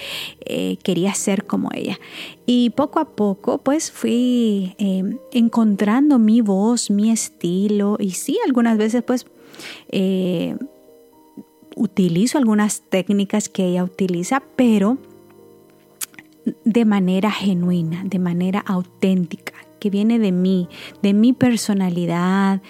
eh, 0.45 0.77
quería 0.83 1.15
ser 1.15 1.47
como 1.47 1.71
ella. 1.73 1.97
Y 2.45 2.69
poco 2.69 2.99
a 2.99 3.15
poco, 3.15 3.57
pues 3.57 3.91
fui 3.91 4.75
em, 4.77 5.17
encontrando 5.31 6.19
mi 6.19 6.41
voz, 6.41 6.91
mi 6.91 7.09
estilo. 7.09 7.97
Y 7.99 8.11
sí, 8.11 8.37
algunas 8.45 8.77
veces, 8.77 9.01
pues, 9.01 9.25
eh, 9.87 10.55
utilizo 11.75 12.37
algunas 12.37 12.81
técnicas 12.81 13.49
que 13.49 13.65
ella 13.65 13.83
utiliza, 13.83 14.43
pero 14.55 14.99
de 16.63 16.85
manera 16.85 17.31
genuina, 17.31 18.03
de 18.05 18.19
manera 18.19 18.59
auténtica 18.59 19.53
que 19.79 19.89
viene 19.89 20.19
de 20.19 20.31
mí, 20.31 20.67
de 21.01 21.13
mi 21.13 21.33
personalidad, 21.33 22.61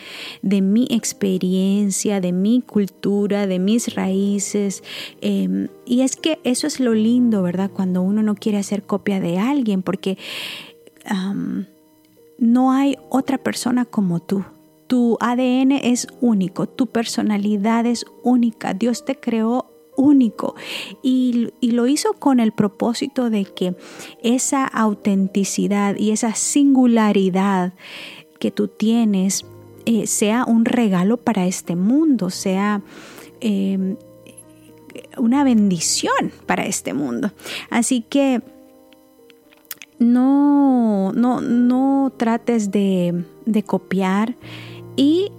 de 0.42 0.62
mi 0.62 0.88
experiencia, 0.90 2.22
de 2.22 2.32
mi 2.32 2.62
cultura, 2.62 3.48
de 3.48 3.60
mis 3.60 3.96
raíces. 3.96 4.84
Em, 5.22 5.68
y 5.86 6.02
es 6.02 6.16
que 6.16 6.40
eso 6.44 6.68
es 6.68 6.80
lo 6.80 6.94
lindo, 6.94 7.42
¿verdad? 7.42 7.72
Cuando 7.72 8.02
uno 8.02 8.24
no 8.24 8.36
quiere 8.36 8.58
hacer 8.58 8.84
copia 8.84 9.20
de 9.20 9.38
alguien, 9.40 9.82
porque 9.82 10.18
no 12.38 12.72
hay 12.72 12.98
otra 13.10 13.38
persona 13.38 13.86
como 13.86 14.20
tú. 14.20 14.46
Tu 14.88 15.18
ADN 15.20 15.74
es 15.74 16.08
único, 16.22 16.68
tu 16.68 16.88
personalidad 16.88 17.86
es 17.86 18.06
única. 18.24 18.74
Dios 18.74 19.06
te 19.06 19.16
creó 19.16 19.72
único 20.00 20.56
y, 21.04 21.50
lo 21.62 21.88
hizo 21.88 22.14
con 22.14 22.40
el 22.40 22.52
propósito 22.52 23.30
de 23.30 23.46
que 23.46 23.76
esa 24.24 24.66
autenticidad 24.66 25.96
y 25.98 26.12
esa 26.12 26.34
singularidad 26.34 27.74
que 28.40 28.50
tú 28.50 28.68
tienes 28.68 29.46
eh, 29.86 30.08
sea 30.08 30.46
un 30.46 30.66
regalo 30.66 31.18
para 31.18 31.46
este 31.46 31.76
mundo, 31.76 32.30
sea 32.30 32.82
em, 33.42 33.98
una 35.18 35.44
bendición 35.44 36.32
para 36.46 36.66
este 36.66 36.94
mundo. 36.94 37.32
Así 37.70 38.02
que 38.02 38.42
no, 40.00 41.12
no, 41.14 41.42
no 41.42 42.12
trates 42.16 42.72
de, 42.72 43.26
copiar 43.66 44.36
y, 44.96 45.32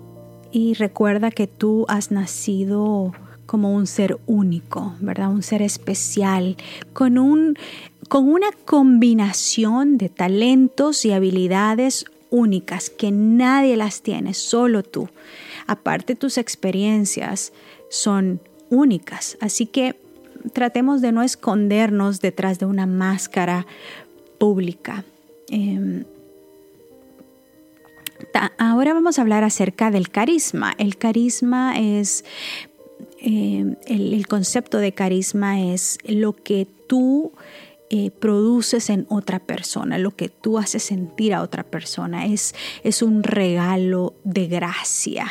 y 0.52 0.74
recuerda 0.74 1.30
que 1.30 1.46
tú 1.46 1.86
has 1.88 2.10
nacido 2.10 3.12
como 3.50 3.74
un 3.74 3.88
ser 3.88 4.16
único, 4.26 4.94
¿verdad? 5.00 5.28
Un 5.28 5.42
ser 5.42 5.60
especial, 5.60 6.56
con, 6.92 7.18
un, 7.18 7.58
con 8.08 8.28
una 8.28 8.52
combinación 8.64 9.98
de 9.98 10.08
talentos 10.08 11.04
y 11.04 11.10
habilidades 11.10 12.04
únicas 12.30 12.90
que 12.90 13.10
nadie 13.10 13.76
las 13.76 14.02
tiene, 14.02 14.34
solo 14.34 14.84
tú. 14.84 15.08
Aparte 15.66 16.14
tus 16.14 16.38
experiencias 16.38 17.52
son 17.88 18.40
únicas, 18.68 19.36
así 19.40 19.66
que 19.66 19.96
tratemos 20.52 21.00
de 21.00 21.10
no 21.10 21.24
escondernos 21.24 22.20
detrás 22.20 22.60
de 22.60 22.66
una 22.66 22.86
máscara 22.86 23.66
pública. 24.38 25.02
Em, 25.48 26.04
ahora 28.58 28.94
vamos 28.94 29.18
a 29.18 29.22
hablar 29.22 29.42
acerca 29.42 29.90
del 29.90 30.08
carisma. 30.08 30.72
El 30.78 30.96
carisma 30.98 31.76
es 31.76 32.24
eh, 33.22 33.76
el, 33.86 34.26
concepto 34.26 34.78
de 34.78 34.92
carisma 34.92 35.60
es 35.60 35.98
lo 36.06 36.32
que 36.34 36.66
tú 36.86 37.32
eh, 37.90 38.10
produces 38.10 38.88
en 38.88 39.06
otra 39.10 39.38
persona, 39.40 39.98
lo 39.98 40.16
que 40.16 40.30
tú 40.30 40.56
haces 40.56 40.82
sentir 40.82 41.34
a 41.34 41.42
otra 41.42 41.62
persona. 41.62 42.24
Es, 42.24 42.54
es 42.82 43.02
un 43.02 43.22
regalo 43.22 44.14
de 44.24 44.46
gracia 44.46 45.26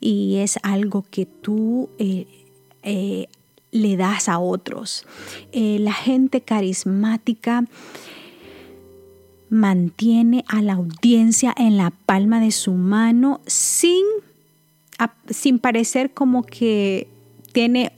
y 0.00 0.36
es 0.36 0.60
algo 0.62 1.04
que 1.10 1.26
tú 1.26 1.90
eh, 1.98 3.26
le 3.72 3.96
das 3.96 4.28
a 4.28 4.38
otros. 4.38 5.04
la 5.52 5.92
gente 5.92 6.40
carismática 6.40 7.64
mantiene 9.48 10.44
a 10.46 10.62
la 10.62 10.74
audiencia 10.74 11.52
en 11.56 11.76
la 11.78 11.90
palma 11.90 12.38
de 12.40 12.52
su 12.52 12.72
mano 12.74 13.40
sin, 13.46 14.04
sin 15.30 15.58
parecer 15.58 16.12
como 16.12 16.44
que 16.44 17.08
tiene 17.54 17.92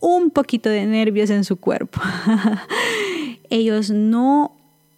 un 0.00 0.30
poquito 0.30 0.70
de 0.70 0.86
nervios 0.86 1.28
en 1.28 1.44
su 1.44 1.56
cuerpo. 1.56 2.00
Ellos 3.50 3.90
no 3.90 4.52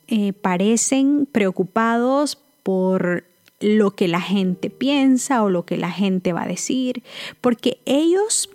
eh, 0.06 0.34
parecen 0.34 1.26
preocupados 1.32 2.38
por 2.62 3.24
lo 3.60 3.92
que 3.92 4.08
la 4.08 4.20
gente 4.20 4.68
piensa 4.68 5.42
o 5.42 5.50
lo 5.50 5.64
que 5.64 5.78
la 5.78 5.90
gente 5.90 6.32
va 6.32 6.42
a 6.42 6.48
decir, 6.48 7.02
porque 7.40 7.78
ellos 7.84 8.50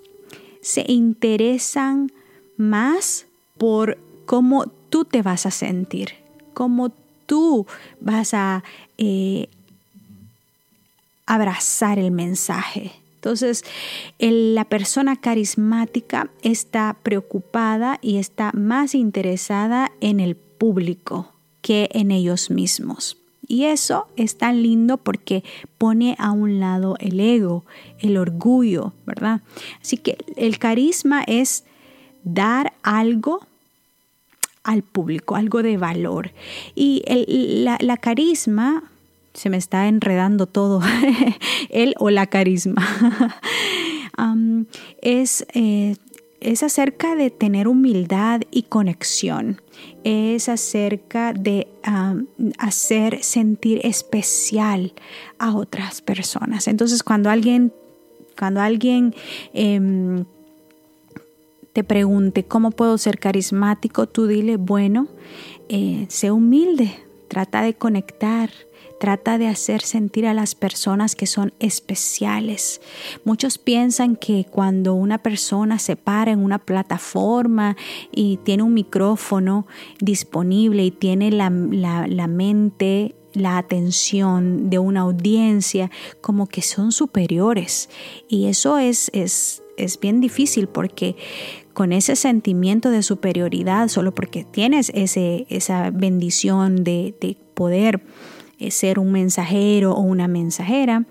se 0.62 0.84
interesan 0.88 2.12
más 2.58 3.26
por 3.58 3.98
cómo 4.26 4.68
tú 4.90 5.06
te 5.06 5.22
vas 5.22 5.46
a 5.46 5.52
sentir, 5.52 6.10
cómo 6.54 6.92
tú 7.26 7.66
vas 8.02 8.34
a 8.34 8.66
eh, 8.98 9.48
abrazar 11.26 12.00
el 12.00 12.12
mensaje. 12.12 12.92
Entonces, 13.18 13.66
la 14.20 14.66
persona 14.66 15.16
carismática 15.16 16.30
está 16.44 16.96
preocupada 17.02 17.98
y 18.02 18.18
está 18.18 18.52
más 18.54 18.94
interesada 18.94 19.92
en 20.02 20.20
el 20.20 20.36
público 20.36 21.34
que 21.62 21.90
en 21.94 22.12
ellos 22.12 22.52
mismos. 22.52 23.18
Y 23.48 23.66
eso 23.66 24.08
es 24.18 24.38
tan 24.38 24.62
lindo 24.62 24.98
porque 24.98 25.44
pone 25.78 26.16
a 26.20 26.32
un 26.32 26.60
lado 26.60 26.96
el 27.00 27.20
ego, 27.20 27.66
el 28.00 28.18
orgullo, 28.18 28.94
¿verdad? 29.06 29.42
Así 29.82 29.98
que 29.98 30.18
el 30.36 30.60
carisma 30.60 31.24
es 31.26 31.64
dar 32.24 32.74
algo 32.84 33.48
al 34.64 34.84
público, 34.84 35.36
algo 35.36 35.64
de 35.64 35.78
valor. 35.78 36.32
Y 36.76 37.04
la, 37.64 37.98
carisma 37.98 38.84
se 39.38 39.52
me 39.52 39.58
está 39.58 39.88
enredando 39.88 40.47
todo, 40.47 40.82
él 41.69 41.93
o 42.00 42.10
la 42.10 42.26
carisma. 42.26 42.86
es, 45.02 45.45
eh, 45.54 45.95
es 46.39 46.63
acerca 46.63 47.15
de 47.15 47.30
tener 47.30 47.67
humildad 47.67 48.41
y 48.50 48.63
conexión. 48.63 49.62
Es 50.04 50.50
acerca 50.50 51.34
de 51.34 51.67
hacer 52.58 53.23
sentir 53.23 53.80
especial 53.84 54.93
a 55.38 55.56
otras 55.56 56.02
personas. 56.02 56.67
Entonces, 56.67 57.04
cuando 57.04 57.30
alguien, 57.30 57.71
cuando 58.38 58.60
alguien 58.60 59.13
em, 59.54 60.26
te 61.73 61.84
pregunte 61.84 62.43
cómo 62.43 62.71
puedo 62.71 62.97
ser 62.97 63.19
carismático, 63.19 64.08
tú 64.08 64.26
dile, 64.26 64.58
bueno, 64.58 65.08
eh, 65.69 66.08
sé 66.10 66.32
humilde, 66.32 66.91
trata 67.28 67.62
de 67.62 67.76
conectar, 67.76 68.50
Trata 69.00 69.38
de 69.38 69.48
hacer 69.48 69.82
sentir 69.82 70.26
a 70.26 70.34
las 70.34 70.56
personas 70.56 71.16
que 71.16 71.28
son 71.28 71.54
especiales. 71.60 72.82
Muchos 73.26 73.60
piensan 73.60 74.16
que 74.16 74.46
cuando 74.50 74.96
una 74.96 75.20
persona 75.20 75.78
se 75.78 75.96
para 75.96 76.32
en 76.32 76.40
una 76.40 76.58
plataforma 76.58 77.78
y 78.12 78.38
tiene 78.38 78.64
un 78.64 78.74
micrófono 78.74 79.68
disponible 80.00 80.84
y 80.84 80.92
tiene 80.92 81.32
la, 81.32 81.50
mente 81.50 83.16
la 83.34 83.60
atención 83.60 84.72
de 84.72 84.80
una 84.80 85.02
audiencia 85.02 85.92
como 86.20 86.48
que 86.48 86.64
son 86.64 86.92
superiores. 86.92 87.90
Y 88.28 88.46
eso 88.46 88.80
es, 88.80 89.12
es, 89.14 89.62
es 89.78 90.00
bien 90.00 90.22
difícil 90.22 90.68
porque 90.68 91.16
con 91.74 91.94
ese 91.94 92.16
sentimiento 92.16 92.90
de 92.90 93.04
superioridad, 93.04 93.90
solo 93.90 94.16
porque 94.16 94.44
tienes 94.44 94.92
ese, 94.96 95.46
esa 95.50 95.92
bendición 95.92 96.84
de, 96.84 97.14
de 97.22 97.38
poder 97.54 98.02
eh, 98.60 98.72
ser 98.72 99.00
un 99.00 99.12
mensajero 99.12 99.93
o 99.93 100.02
una 100.02 100.28
mensajera, 100.28 101.06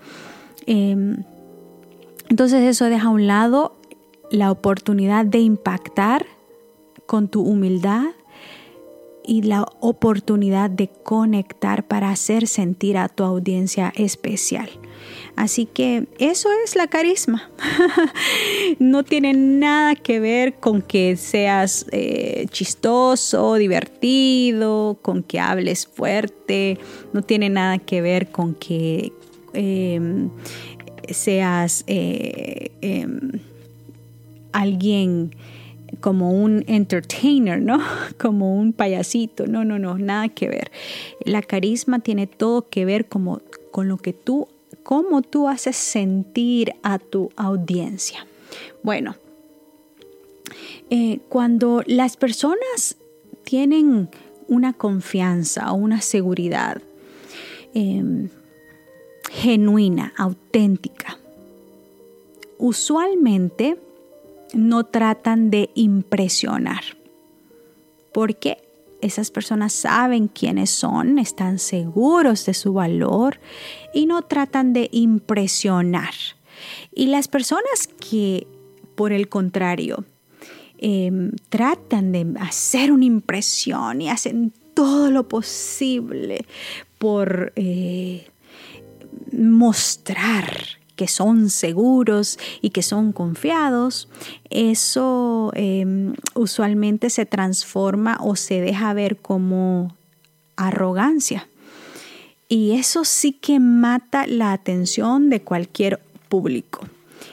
em, 0.65 1.23
entonces 2.29 2.63
eso 2.63 2.85
deja 2.85 3.07
a 3.07 3.11
un 3.11 3.27
lado 3.27 3.77
la 4.31 4.51
oportunidad 4.51 5.25
de 5.25 5.39
impactar 5.39 6.25
con 7.05 7.29
tu 7.29 7.41
humildad 7.41 8.07
y 9.27 9.43
la 9.43 9.65
oportunidad 9.81 10.69
de 10.69 10.87
conectar 10.87 11.85
para 11.85 12.09
hacer 12.09 12.47
sentir 12.47 12.97
a 12.97 13.09
tu 13.09 13.23
audiencia 13.23 13.93
especial. 13.95 14.69
Así 15.35 15.67
que 15.67 16.07
eso 16.17 16.49
es 16.63 16.75
la 16.75 16.87
carisma. 16.87 17.51
no 18.79 19.03
tiene 19.03 19.33
nada 19.33 19.93
que 19.93 20.19
ver 20.19 20.55
con 20.55 20.81
que 20.81 21.15
seas 21.15 21.85
eh, 21.91 22.47
chistoso, 22.49 23.53
divertido, 23.55 24.97
con 25.03 25.21
que 25.21 25.39
hables 25.39 25.85
fuerte. 25.85 26.79
No 27.13 27.21
tiene 27.21 27.49
nada 27.49 27.77
que 27.77 28.01
ver 28.01 28.31
con 28.31 28.55
que 28.55 29.13
em, 29.53 30.31
seas 31.09 31.83
eh, 31.85 32.71
em, 32.81 33.33
alguien 34.53 35.35
como 35.99 36.31
un 36.31 36.63
entertainer, 36.67 37.61
¿no? 37.61 37.79
Como 38.17 38.55
un 38.55 38.73
payasito. 38.73 39.47
No, 39.47 39.63
no, 39.63 39.79
no, 39.79 39.97
nada 39.97 40.29
que 40.29 40.47
ver. 40.47 40.71
La 41.25 41.41
carisma 41.41 41.99
tiene 41.99 42.27
todo 42.27 42.67
que 42.69 42.85
ver 42.85 43.07
como, 43.07 43.41
con 43.71 43.87
lo 43.87 43.97
que 43.97 44.13
tú, 44.13 44.47
cómo 44.83 45.21
tú 45.21 45.47
haces 45.47 45.75
sentir 45.75 46.73
a 46.83 46.99
tu 46.99 47.29
audiencia. 47.35 48.25
Bueno, 48.83 49.15
eh, 50.89 51.19
cuando 51.29 51.83
las 51.85 52.17
personas 52.17 52.97
tienen 53.43 54.09
una 54.47 54.73
confianza 54.73 55.71
o 55.71 55.75
una 55.75 56.01
seguridad 56.01 56.81
em, 57.73 58.29
genuina, 59.29 60.13
auténtica, 60.17 61.17
usualmente 62.57 63.77
no 64.53 64.85
tratan 64.85 65.49
de 65.49 65.69
impresionar, 65.75 66.83
porque 68.13 68.57
esas 69.01 69.31
personas 69.31 69.73
saben 69.73 70.27
quiénes 70.27 70.69
son, 70.69 71.19
están 71.19 71.59
seguros 71.59 72.45
de 72.45 72.53
su 72.53 72.73
valor 72.73 73.39
y 73.93 74.05
no 74.05 74.23
tratan 74.23 74.73
de 74.73 74.89
impresionar. 74.91 76.13
Y 76.93 77.07
las 77.07 77.27
personas 77.27 77.87
que, 77.87 78.47
por 78.95 79.11
el 79.11 79.29
contrario, 79.29 80.05
em, 80.79 81.31
tratan 81.49 82.11
de 82.11 82.25
hacer 82.39 82.91
una 82.91 83.05
impresión 83.05 84.01
y 84.01 84.09
hacen 84.09 84.53
todo 84.73 85.11
lo 85.11 85.27
posible 85.27 86.45
por 86.97 87.53
eh, 87.55 88.27
mostrar 89.31 90.77
que 90.97 91.07
son 91.07 91.49
seguros 91.49 92.37
y 92.61 92.71
que 92.71 92.81
son 92.81 93.13
confiados, 93.13 94.09
eso 94.49 95.51
em, 95.55 96.15
usualmente 96.33 97.09
se 97.09 97.25
transforma 97.25 98.17
o 98.19 98.35
se 98.35 98.59
deja 98.59 98.93
ver 98.93 99.15
como 99.17 99.95
arrogancia. 100.57 101.47
Y 102.49 102.71
eso 102.71 103.05
sí 103.05 103.31
que 103.31 103.59
mata 103.59 104.25
la 104.27 104.51
atención 104.51 105.29
de 105.29 105.41
cualquier 105.41 106.01
público. 106.27 106.85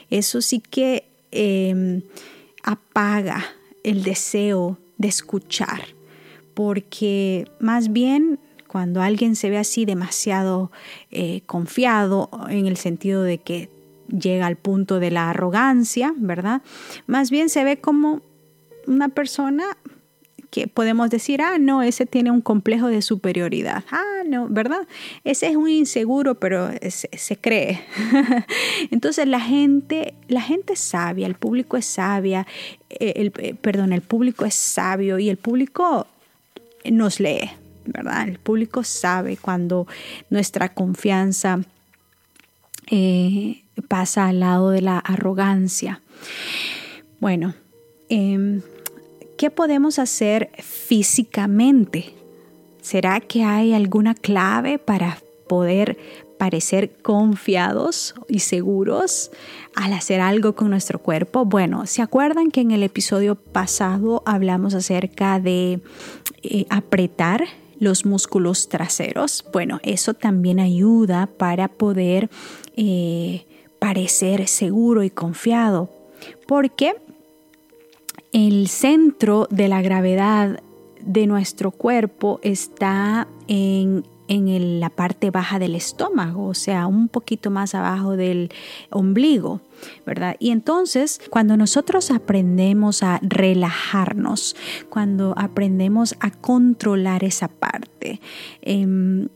Eso 0.09 0.41
sí 0.41 0.59
que 0.59 1.05
em, 1.31 2.03
apaga 2.63 3.45
el 3.83 4.03
deseo 4.03 4.77
de 4.97 5.07
escuchar, 5.07 5.81
porque 6.53 7.47
más 7.59 7.91
bien 7.91 8.39
cuando 8.75 9.01
alguien 9.01 9.37
se 9.37 9.49
ve 9.49 9.57
así 9.57 9.85
demasiado 9.85 10.69
eh, 11.09 11.43
confiado 11.45 12.29
en 12.49 12.65
el 12.65 12.75
sentido 12.75 13.23
de 13.23 13.37
que 13.37 13.69
llega 14.09 14.47
al 14.47 14.57
punto 14.57 14.99
de 14.99 15.11
la 15.11 15.29
arrogancia, 15.29 16.13
¿verdad? 16.17 16.61
Más 17.07 17.31
bien 17.31 17.47
se 17.47 17.63
ve 17.63 17.77
como 17.77 18.21
una 18.85 19.07
persona 19.07 19.63
que 20.51 20.67
podemos 20.67 21.09
decir, 21.09 21.41
ah, 21.41 21.57
no, 21.57 21.83
ese 21.83 22.05
tiene 22.05 22.31
un 22.31 22.41
complejo 22.41 22.89
de 22.89 23.01
superioridad. 23.01 23.85
Ah, 23.91 24.23
no, 24.27 24.49
¿verdad? 24.49 24.85
Ese 25.23 25.47
es 25.47 25.55
un 25.55 25.69
inseguro, 25.69 26.35
pero 26.35 26.69
se, 26.89 27.37
cree. 27.37 27.79
Entonces 28.91 29.25
la 29.25 29.39
gente, 29.39 30.15
la 30.27 30.41
gente 30.41 30.73
es 30.73 30.79
sabia, 30.79 31.27
el 31.27 31.35
público 31.35 31.77
es 31.77 31.85
sabia, 31.85 32.45
eh, 32.89 33.31
eh, 33.37 33.55
perdón, 33.55 33.93
el 33.93 34.01
público 34.01 34.43
es 34.43 34.53
sabio 34.53 35.17
y 35.17 35.29
el 35.29 35.37
público 35.37 36.07
nos 36.83 37.21
lee, 37.21 37.51
¿verdad? 37.85 38.27
El 38.27 38.39
público 38.39 38.83
sabe 38.83 39.37
cuando 39.37 39.87
nuestra 40.29 40.73
confianza 40.73 41.59
eh, 42.89 43.63
pasa 43.87 44.27
al 44.27 44.39
lado 44.39 44.69
de 44.69 44.81
la 44.81 44.99
arrogancia. 44.99 46.01
Bueno, 47.19 47.55
em, 48.09 48.61
¿qué 49.37 49.49
podemos 49.49 49.99
hacer 49.99 50.51
físicamente? 50.59 52.13
¿Será 52.81 53.19
que 53.19 53.43
hay 53.43 53.73
alguna 53.73 54.13
clave 54.13 54.77
para 54.77 55.17
poder 55.47 55.97
parecer 56.37 56.97
confiados 57.01 58.13
y 58.27 58.39
seguros 58.39 59.31
al 59.75 59.93
hacer 59.93 60.21
algo 60.21 60.55
con 60.55 60.69
nuestro 60.69 60.99
cuerpo? 60.99 61.45
Bueno, 61.45 61.87
¿se 61.87 62.01
acuerdan 62.01 62.51
que 62.51 62.61
en 62.61 62.71
el 62.71 62.83
episodio 62.83 63.35
pasado 63.35 64.21
hablamos 64.25 64.73
acerca 64.73 65.39
de 65.39 65.79
eh, 66.43 66.65
apretar 66.69 67.45
los 67.85 68.05
músculos 68.05 68.67
traseros. 68.67 69.45
Bueno, 69.53 69.79
eso 69.83 70.13
también 70.13 70.59
ayuda 70.59 71.27
para 71.27 71.69
poder 71.69 72.29
eh, 72.75 73.45
parecer 73.79 74.47
seguro 74.47 75.03
y 75.03 75.09
confiado, 75.09 75.89
porque 76.47 76.95
el 78.33 78.67
centro 78.67 79.47
de 79.49 79.69
la 79.69 79.81
gravedad 79.81 80.59
de 80.99 81.27
nuestro 81.27 81.71
cuerpo 81.71 82.39
está 82.41 83.27
en 83.47 84.03
en 84.27 84.79
la 84.79 84.89
parte 84.89 85.31
baja 85.31 85.59
del 85.59 85.75
estómago, 85.75 86.47
o 86.47 86.53
sea, 86.53 86.87
un 86.87 87.07
poquito 87.07 87.51
más 87.51 87.75
abajo 87.75 88.15
del 88.15 88.51
ombligo, 88.89 89.61
¿verdad? 90.05 90.35
Y 90.39 90.51
entonces, 90.51 91.21
cuando 91.29 91.57
nosotros 91.57 92.11
aprendemos 92.11 93.03
a 93.03 93.19
relajarnos, 93.21 94.55
cuando 94.89 95.33
aprendemos 95.37 96.15
a 96.19 96.31
controlar 96.31 97.23
esa 97.23 97.47
parte, 97.47 98.19
em, 98.61 99.27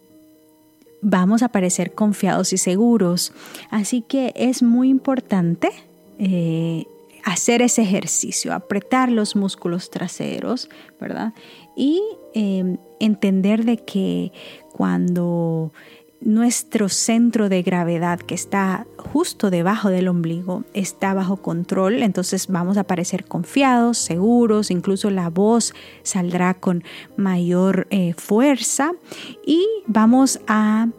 vamos 1.02 1.44
a 1.44 1.50
parecer 1.50 1.94
confiados 1.94 2.54
y 2.54 2.58
seguros. 2.58 3.34
Así 3.70 4.02
que 4.02 4.34
es 4.36 4.64
muy 4.64 4.90
importante 4.90 5.72
eh, 6.18 6.86
hacer 7.24 7.62
ese 7.62 7.82
ejercicio, 7.82 8.54
apretar 8.54 9.12
los 9.12 9.36
músculos 9.36 9.90
traseros, 9.90 10.70
¿verdad? 11.00 11.34
Y 11.76 12.02
em, 12.34 12.78
entender 13.00 13.66
de 13.66 13.78
que 13.78 14.32
cuando 14.72 15.72
nuestro 16.22 16.90
centro 16.90 17.48
de 17.48 17.62
gravedad 17.62 18.20
que 18.20 18.36
está 18.36 18.86
justo 18.98 19.50
debajo 19.50 19.90
del 19.90 20.10
ombligo 20.10 20.64
está 20.74 21.14
bajo 21.14 21.38
control, 21.38 22.04
entonces 22.04 22.48
vamos 22.48 22.78
a 22.78 22.84
parecer 22.84 23.26
confiados, 23.26 23.98
seguros, 23.98 24.70
incluso 24.70 25.10
la 25.10 25.30
voz 25.30 25.74
saldrá 26.04 26.54
con 26.56 26.84
mayor 27.16 27.88
eh, 27.90 28.14
fuerza 28.18 28.92
y 29.46 29.66
vamos 29.88 30.42
a 30.48 30.90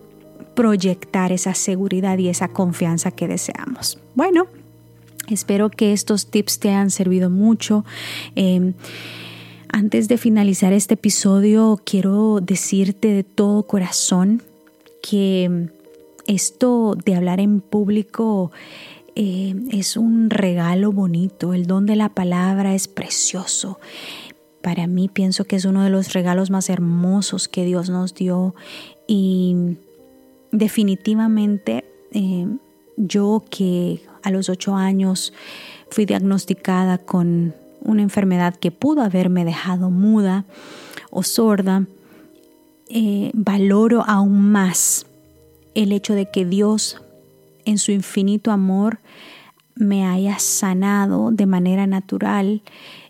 proyectar 0.54 1.32
esa 1.32 1.54
seguridad 1.54 2.18
y 2.18 2.28
esa 2.28 2.48
confianza 2.48 3.10
que 3.10 3.28
deseamos. 3.28 3.98
Bueno, 4.14 4.46
espero 5.30 5.70
que 5.70 5.92
estos 5.92 6.30
tips 6.30 6.58
te 6.58 6.68
hayan 6.68 6.90
servido 6.90 7.30
mucho. 7.30 7.84
Em, 8.34 8.74
antes 9.72 10.08
de 10.08 10.18
finalizar 10.18 10.72
este 10.72 10.94
episodio, 10.94 11.80
quiero 11.84 12.40
decirte 12.40 13.08
de 13.08 13.24
todo 13.24 13.66
corazón 13.66 14.42
que 15.02 15.70
esto 16.26 16.96
de 17.04 17.14
hablar 17.14 17.40
en 17.40 17.60
público 17.60 18.50
eh, 19.14 19.54
es 19.70 19.96
un 19.96 20.30
regalo 20.30 20.92
bonito. 20.92 21.54
El 21.54 21.66
don 21.66 21.86
de 21.86 21.96
la 21.96 22.10
palabra 22.10 22.74
es 22.74 22.88
precioso. 22.88 23.78
Para 24.62 24.86
mí 24.86 25.08
pienso 25.08 25.44
que 25.44 25.56
es 25.56 25.64
uno 25.64 25.82
de 25.82 25.90
los 25.90 26.12
regalos 26.12 26.50
más 26.50 26.68
hermosos 26.68 27.48
que 27.48 27.64
Dios 27.64 27.90
nos 27.90 28.14
dio 28.14 28.54
y 29.06 29.76
definitivamente 30.52 31.84
eh, 32.12 32.46
yo 33.00 33.44
que 33.50 34.02
a 34.22 34.30
los 34.30 34.48
ocho 34.48 34.76
años 34.76 35.32
fui 35.90 36.04
diagnosticada 36.04 36.98
con 36.98 37.54
una 37.82 38.02
enfermedad 38.02 38.54
que 38.54 38.70
pudo 38.70 39.02
haberme 39.02 39.44
dejado 39.44 39.90
muda 39.90 40.44
o 41.10 41.22
sorda, 41.22 41.86
eh, 42.88 43.30
valoro 43.34 44.04
aún 44.06 44.50
más 44.50 45.06
el 45.74 45.92
hecho 45.92 46.14
de 46.14 46.30
que 46.30 46.44
Dios 46.44 47.00
en 47.64 47.78
su 47.78 47.92
infinito 47.92 48.50
amor 48.50 48.98
me 49.74 50.04
haya 50.04 50.38
sanado 50.38 51.30
de 51.30 51.46
manera 51.46 51.86
natural 51.86 52.62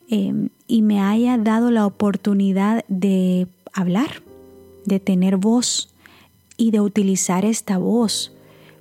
em, 0.08 0.50
y 0.66 0.82
me 0.82 1.00
haya 1.00 1.36
dado 1.36 1.70
la 1.70 1.86
oportunidad 1.86 2.84
de 2.88 3.48
hablar, 3.72 4.22
de 4.84 5.00
tener 5.00 5.36
voz 5.36 5.92
y 6.56 6.70
de 6.70 6.80
utilizar 6.80 7.44
esta 7.44 7.78
voz 7.78 8.32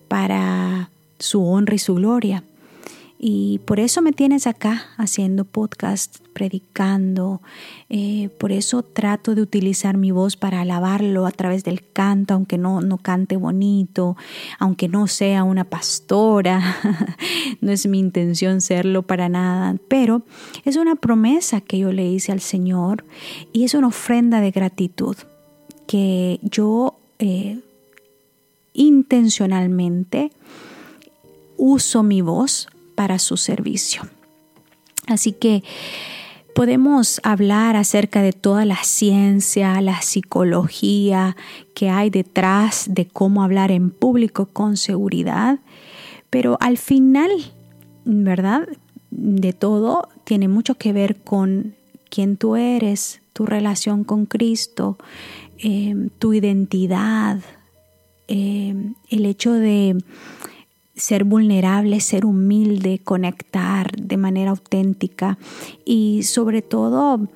para 0.07 0.89
su 1.19 1.45
honra 1.45 1.75
y 1.75 1.79
su 1.79 1.95
gloria. 1.95 2.43
Y 3.21 3.59
por 3.65 3.81
eso 3.81 4.01
me 4.01 4.13
tienes 4.13 4.47
acá 4.47 4.85
haciendo 4.95 5.43
podcast, 5.43 6.19
predicando. 6.31 7.41
Eh, 7.89 8.29
por 8.37 8.53
eso 8.53 8.81
trato 8.81 9.35
de 9.35 9.41
utilizar 9.41 9.97
mi 9.97 10.11
voz 10.11 10.37
para 10.37 10.61
alabarlo 10.61 11.25
a 11.25 11.31
través 11.31 11.65
del 11.65 11.83
canto, 11.91 12.33
aunque 12.33 12.57
no, 12.57 12.79
no 12.79 12.97
cante 12.97 13.35
bonito, 13.35 14.15
aunque 14.57 14.87
no 14.87 15.07
sea 15.07 15.43
una 15.43 15.65
pastora. 15.65 16.77
no 17.61 17.73
es 17.73 17.85
mi 17.87 17.99
intención 17.99 18.61
serlo 18.61 19.01
para 19.01 19.27
nada. 19.27 19.75
Pero 19.89 20.21
es 20.63 20.77
una 20.77 20.95
promesa 20.95 21.59
que 21.59 21.77
yo 21.77 21.91
le 21.91 22.07
hice 22.07 22.31
al 22.31 22.39
Señor 22.39 23.03
y 23.51 23.65
es 23.65 23.73
una 23.73 23.87
ofrenda 23.87 24.39
de 24.39 24.51
gratitud 24.51 25.17
que 25.87 26.39
yo 26.41 26.97
eh, 27.17 27.59
intencionalmente 28.71 30.31
uso 31.59 32.01
mi 32.01 32.21
voz 32.21 32.67
para 32.95 33.19
su 33.19 33.37
servicio. 33.37 34.01
Así 35.07 35.33
que 35.33 35.63
podemos 36.55 37.19
hablar 37.23 37.75
acerca 37.75 38.21
de 38.21 38.33
toda 38.33 38.65
la 38.65 38.83
ciencia, 38.83 39.79
la 39.81 40.01
psicología 40.01 41.35
que 41.75 41.89
hay 41.89 42.09
detrás 42.09 42.87
de 42.89 43.07
cómo 43.07 43.43
hablar 43.43 43.71
en 43.71 43.91
público 43.91 44.47
con 44.47 44.77
seguridad, 44.77 45.59
pero 46.29 46.57
al 46.61 46.77
final, 46.77 47.29
¿verdad? 48.05 48.67
De 49.11 49.53
todo 49.53 50.09
tiene 50.23 50.47
mucho 50.47 50.75
que 50.75 50.93
ver 50.93 51.21
con 51.21 51.75
quién 52.09 52.37
tú 52.37 52.55
eres, 52.55 53.21
tu 53.33 53.45
relación 53.45 54.03
con 54.03 54.25
Cristo, 54.25 54.97
eh, 55.57 56.09
tu 56.19 56.33
identidad, 56.33 57.39
eh, 58.27 58.75
el 59.09 59.25
hecho 59.25 59.53
de 59.53 59.97
ser 60.99 61.23
vulnerable, 61.23 61.99
ser 62.01 62.25
humilde, 62.25 62.99
conectar 63.03 63.91
de 63.95 64.17
manera 64.17 64.51
auténtica 64.51 65.37
y 65.85 66.23
sobre 66.23 66.61
todo 66.61 67.27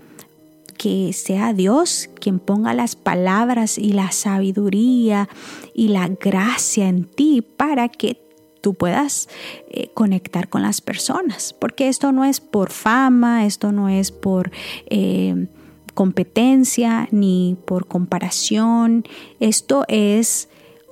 que 0.78 1.14
sea 1.14 1.54
Dios 1.54 2.10
quien 2.20 2.40
ponga 2.40 2.74
las 2.74 2.96
palabras 2.96 3.78
y 3.78 3.94
la 3.94 4.12
sabiduría 4.12 5.30
y 5.74 5.88
la 5.88 6.10
gracia 6.10 6.90
en 6.90 7.06
ti 7.06 7.42
para 7.42 7.88
que 7.88 8.20
tú 8.60 8.74
puedas 8.74 9.30
eh, 9.70 9.90
conectar 9.94 10.50
con 10.50 10.62
las 10.62 10.82
personas. 10.82 11.54
Porque 11.54 11.88
esto 11.88 12.12
no 12.12 12.26
es 12.26 12.42
por 12.42 12.70
fama, 12.70 13.46
esto 13.46 13.72
no 13.72 13.88
es 13.88 14.12
por 14.12 14.52
eh, 14.90 15.48
competencia 15.94 17.08
ni 17.12 17.58
por 17.66 17.88
comparación, 17.88 19.06
esto 19.40 19.86
es 19.88 20.50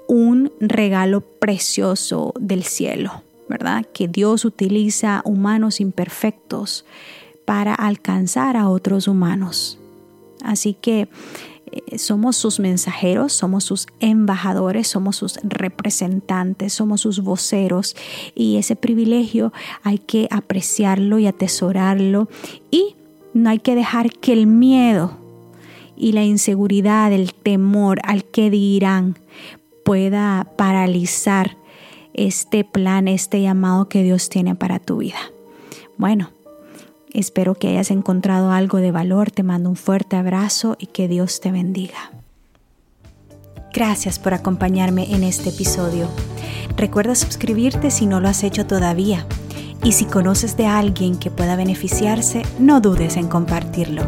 un 0.07 0.51
regalo 0.59 1.21
precioso 1.21 2.33
del 2.39 2.63
cielo, 2.63 3.23
¿verdad? 3.49 3.85
Que 3.93 4.07
Dios 4.07 4.45
utiliza 4.45 5.21
humanos 5.25 5.79
imperfectos 5.79 6.85
para 7.45 7.73
alcanzar 7.73 8.57
a 8.57 8.69
otros 8.69 9.07
humanos. 9.07 9.79
Así 10.43 10.73
que 10.73 11.07
eh, 11.71 11.97
somos 11.97 12.35
sus 12.35 12.59
mensajeros, 12.59 13.33
somos 13.33 13.63
sus 13.63 13.87
embajadores, 13.99 14.87
somos 14.87 15.15
sus 15.15 15.37
representantes, 15.43 16.73
somos 16.73 17.01
sus 17.01 17.21
voceros 17.21 17.95
y 18.35 18.57
ese 18.57 18.75
privilegio 18.75 19.53
hay 19.83 19.97
que 19.99 20.27
apreciarlo 20.31 21.19
y 21.19 21.27
atesorarlo 21.27 22.27
y 22.71 22.95
no 23.33 23.49
hay 23.49 23.59
que 23.59 23.75
dejar 23.75 24.11
que 24.11 24.33
el 24.33 24.47
miedo 24.47 25.17
y 25.95 26.11
la 26.13 26.23
inseguridad, 26.23 27.13
el 27.13 27.33
temor 27.33 27.99
al 28.03 28.25
que 28.25 28.49
dirán 28.49 29.17
pueda 29.83 30.47
paralizar 30.57 31.57
este 32.13 32.63
plan, 32.63 33.07
este 33.07 33.41
llamado 33.41 33.87
que 33.87 34.03
Dios 34.03 34.29
tiene 34.29 34.55
para 34.55 34.79
tu 34.79 34.97
vida. 34.97 35.19
Bueno, 35.97 36.31
espero 37.13 37.55
que 37.55 37.69
hayas 37.69 37.91
encontrado 37.91 38.51
algo 38.51 38.79
de 38.79 38.91
valor, 38.91 39.31
te 39.31 39.43
mando 39.43 39.69
un 39.69 39.75
fuerte 39.75 40.15
abrazo 40.15 40.75
y 40.79 40.87
que 40.87 41.07
Dios 41.07 41.39
te 41.41 41.51
bendiga. 41.51 42.11
Gracias 43.73 44.19
por 44.19 44.33
acompañarme 44.33 45.13
en 45.13 45.23
este 45.23 45.49
episodio. 45.49 46.09
Recuerda 46.75 47.15
suscribirte 47.15 47.89
si 47.89 48.05
no 48.05 48.19
lo 48.19 48.27
has 48.27 48.43
hecho 48.43 48.65
todavía. 48.65 49.25
Y 49.83 49.93
si 49.93 50.05
conoces 50.05 50.57
de 50.57 50.67
alguien 50.67 51.17
que 51.17 51.31
pueda 51.31 51.55
beneficiarse, 51.55 52.43
no 52.59 52.81
dudes 52.81 53.17
en 53.17 53.27
compartirlo. 53.27 54.03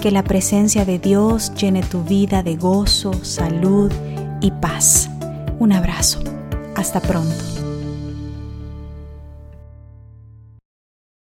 Que 0.00 0.10
la 0.10 0.22
presencia 0.22 0.84
de 0.84 0.98
Dios 0.98 1.54
llene 1.54 1.82
tu 1.82 2.04
vida 2.04 2.42
de 2.42 2.56
gozo, 2.56 3.12
salud 3.24 3.90
y 4.42 4.50
paz. 4.50 5.08
Un 5.58 5.72
abrazo. 5.72 6.20
Hasta 6.76 7.00
pronto. 7.00 7.51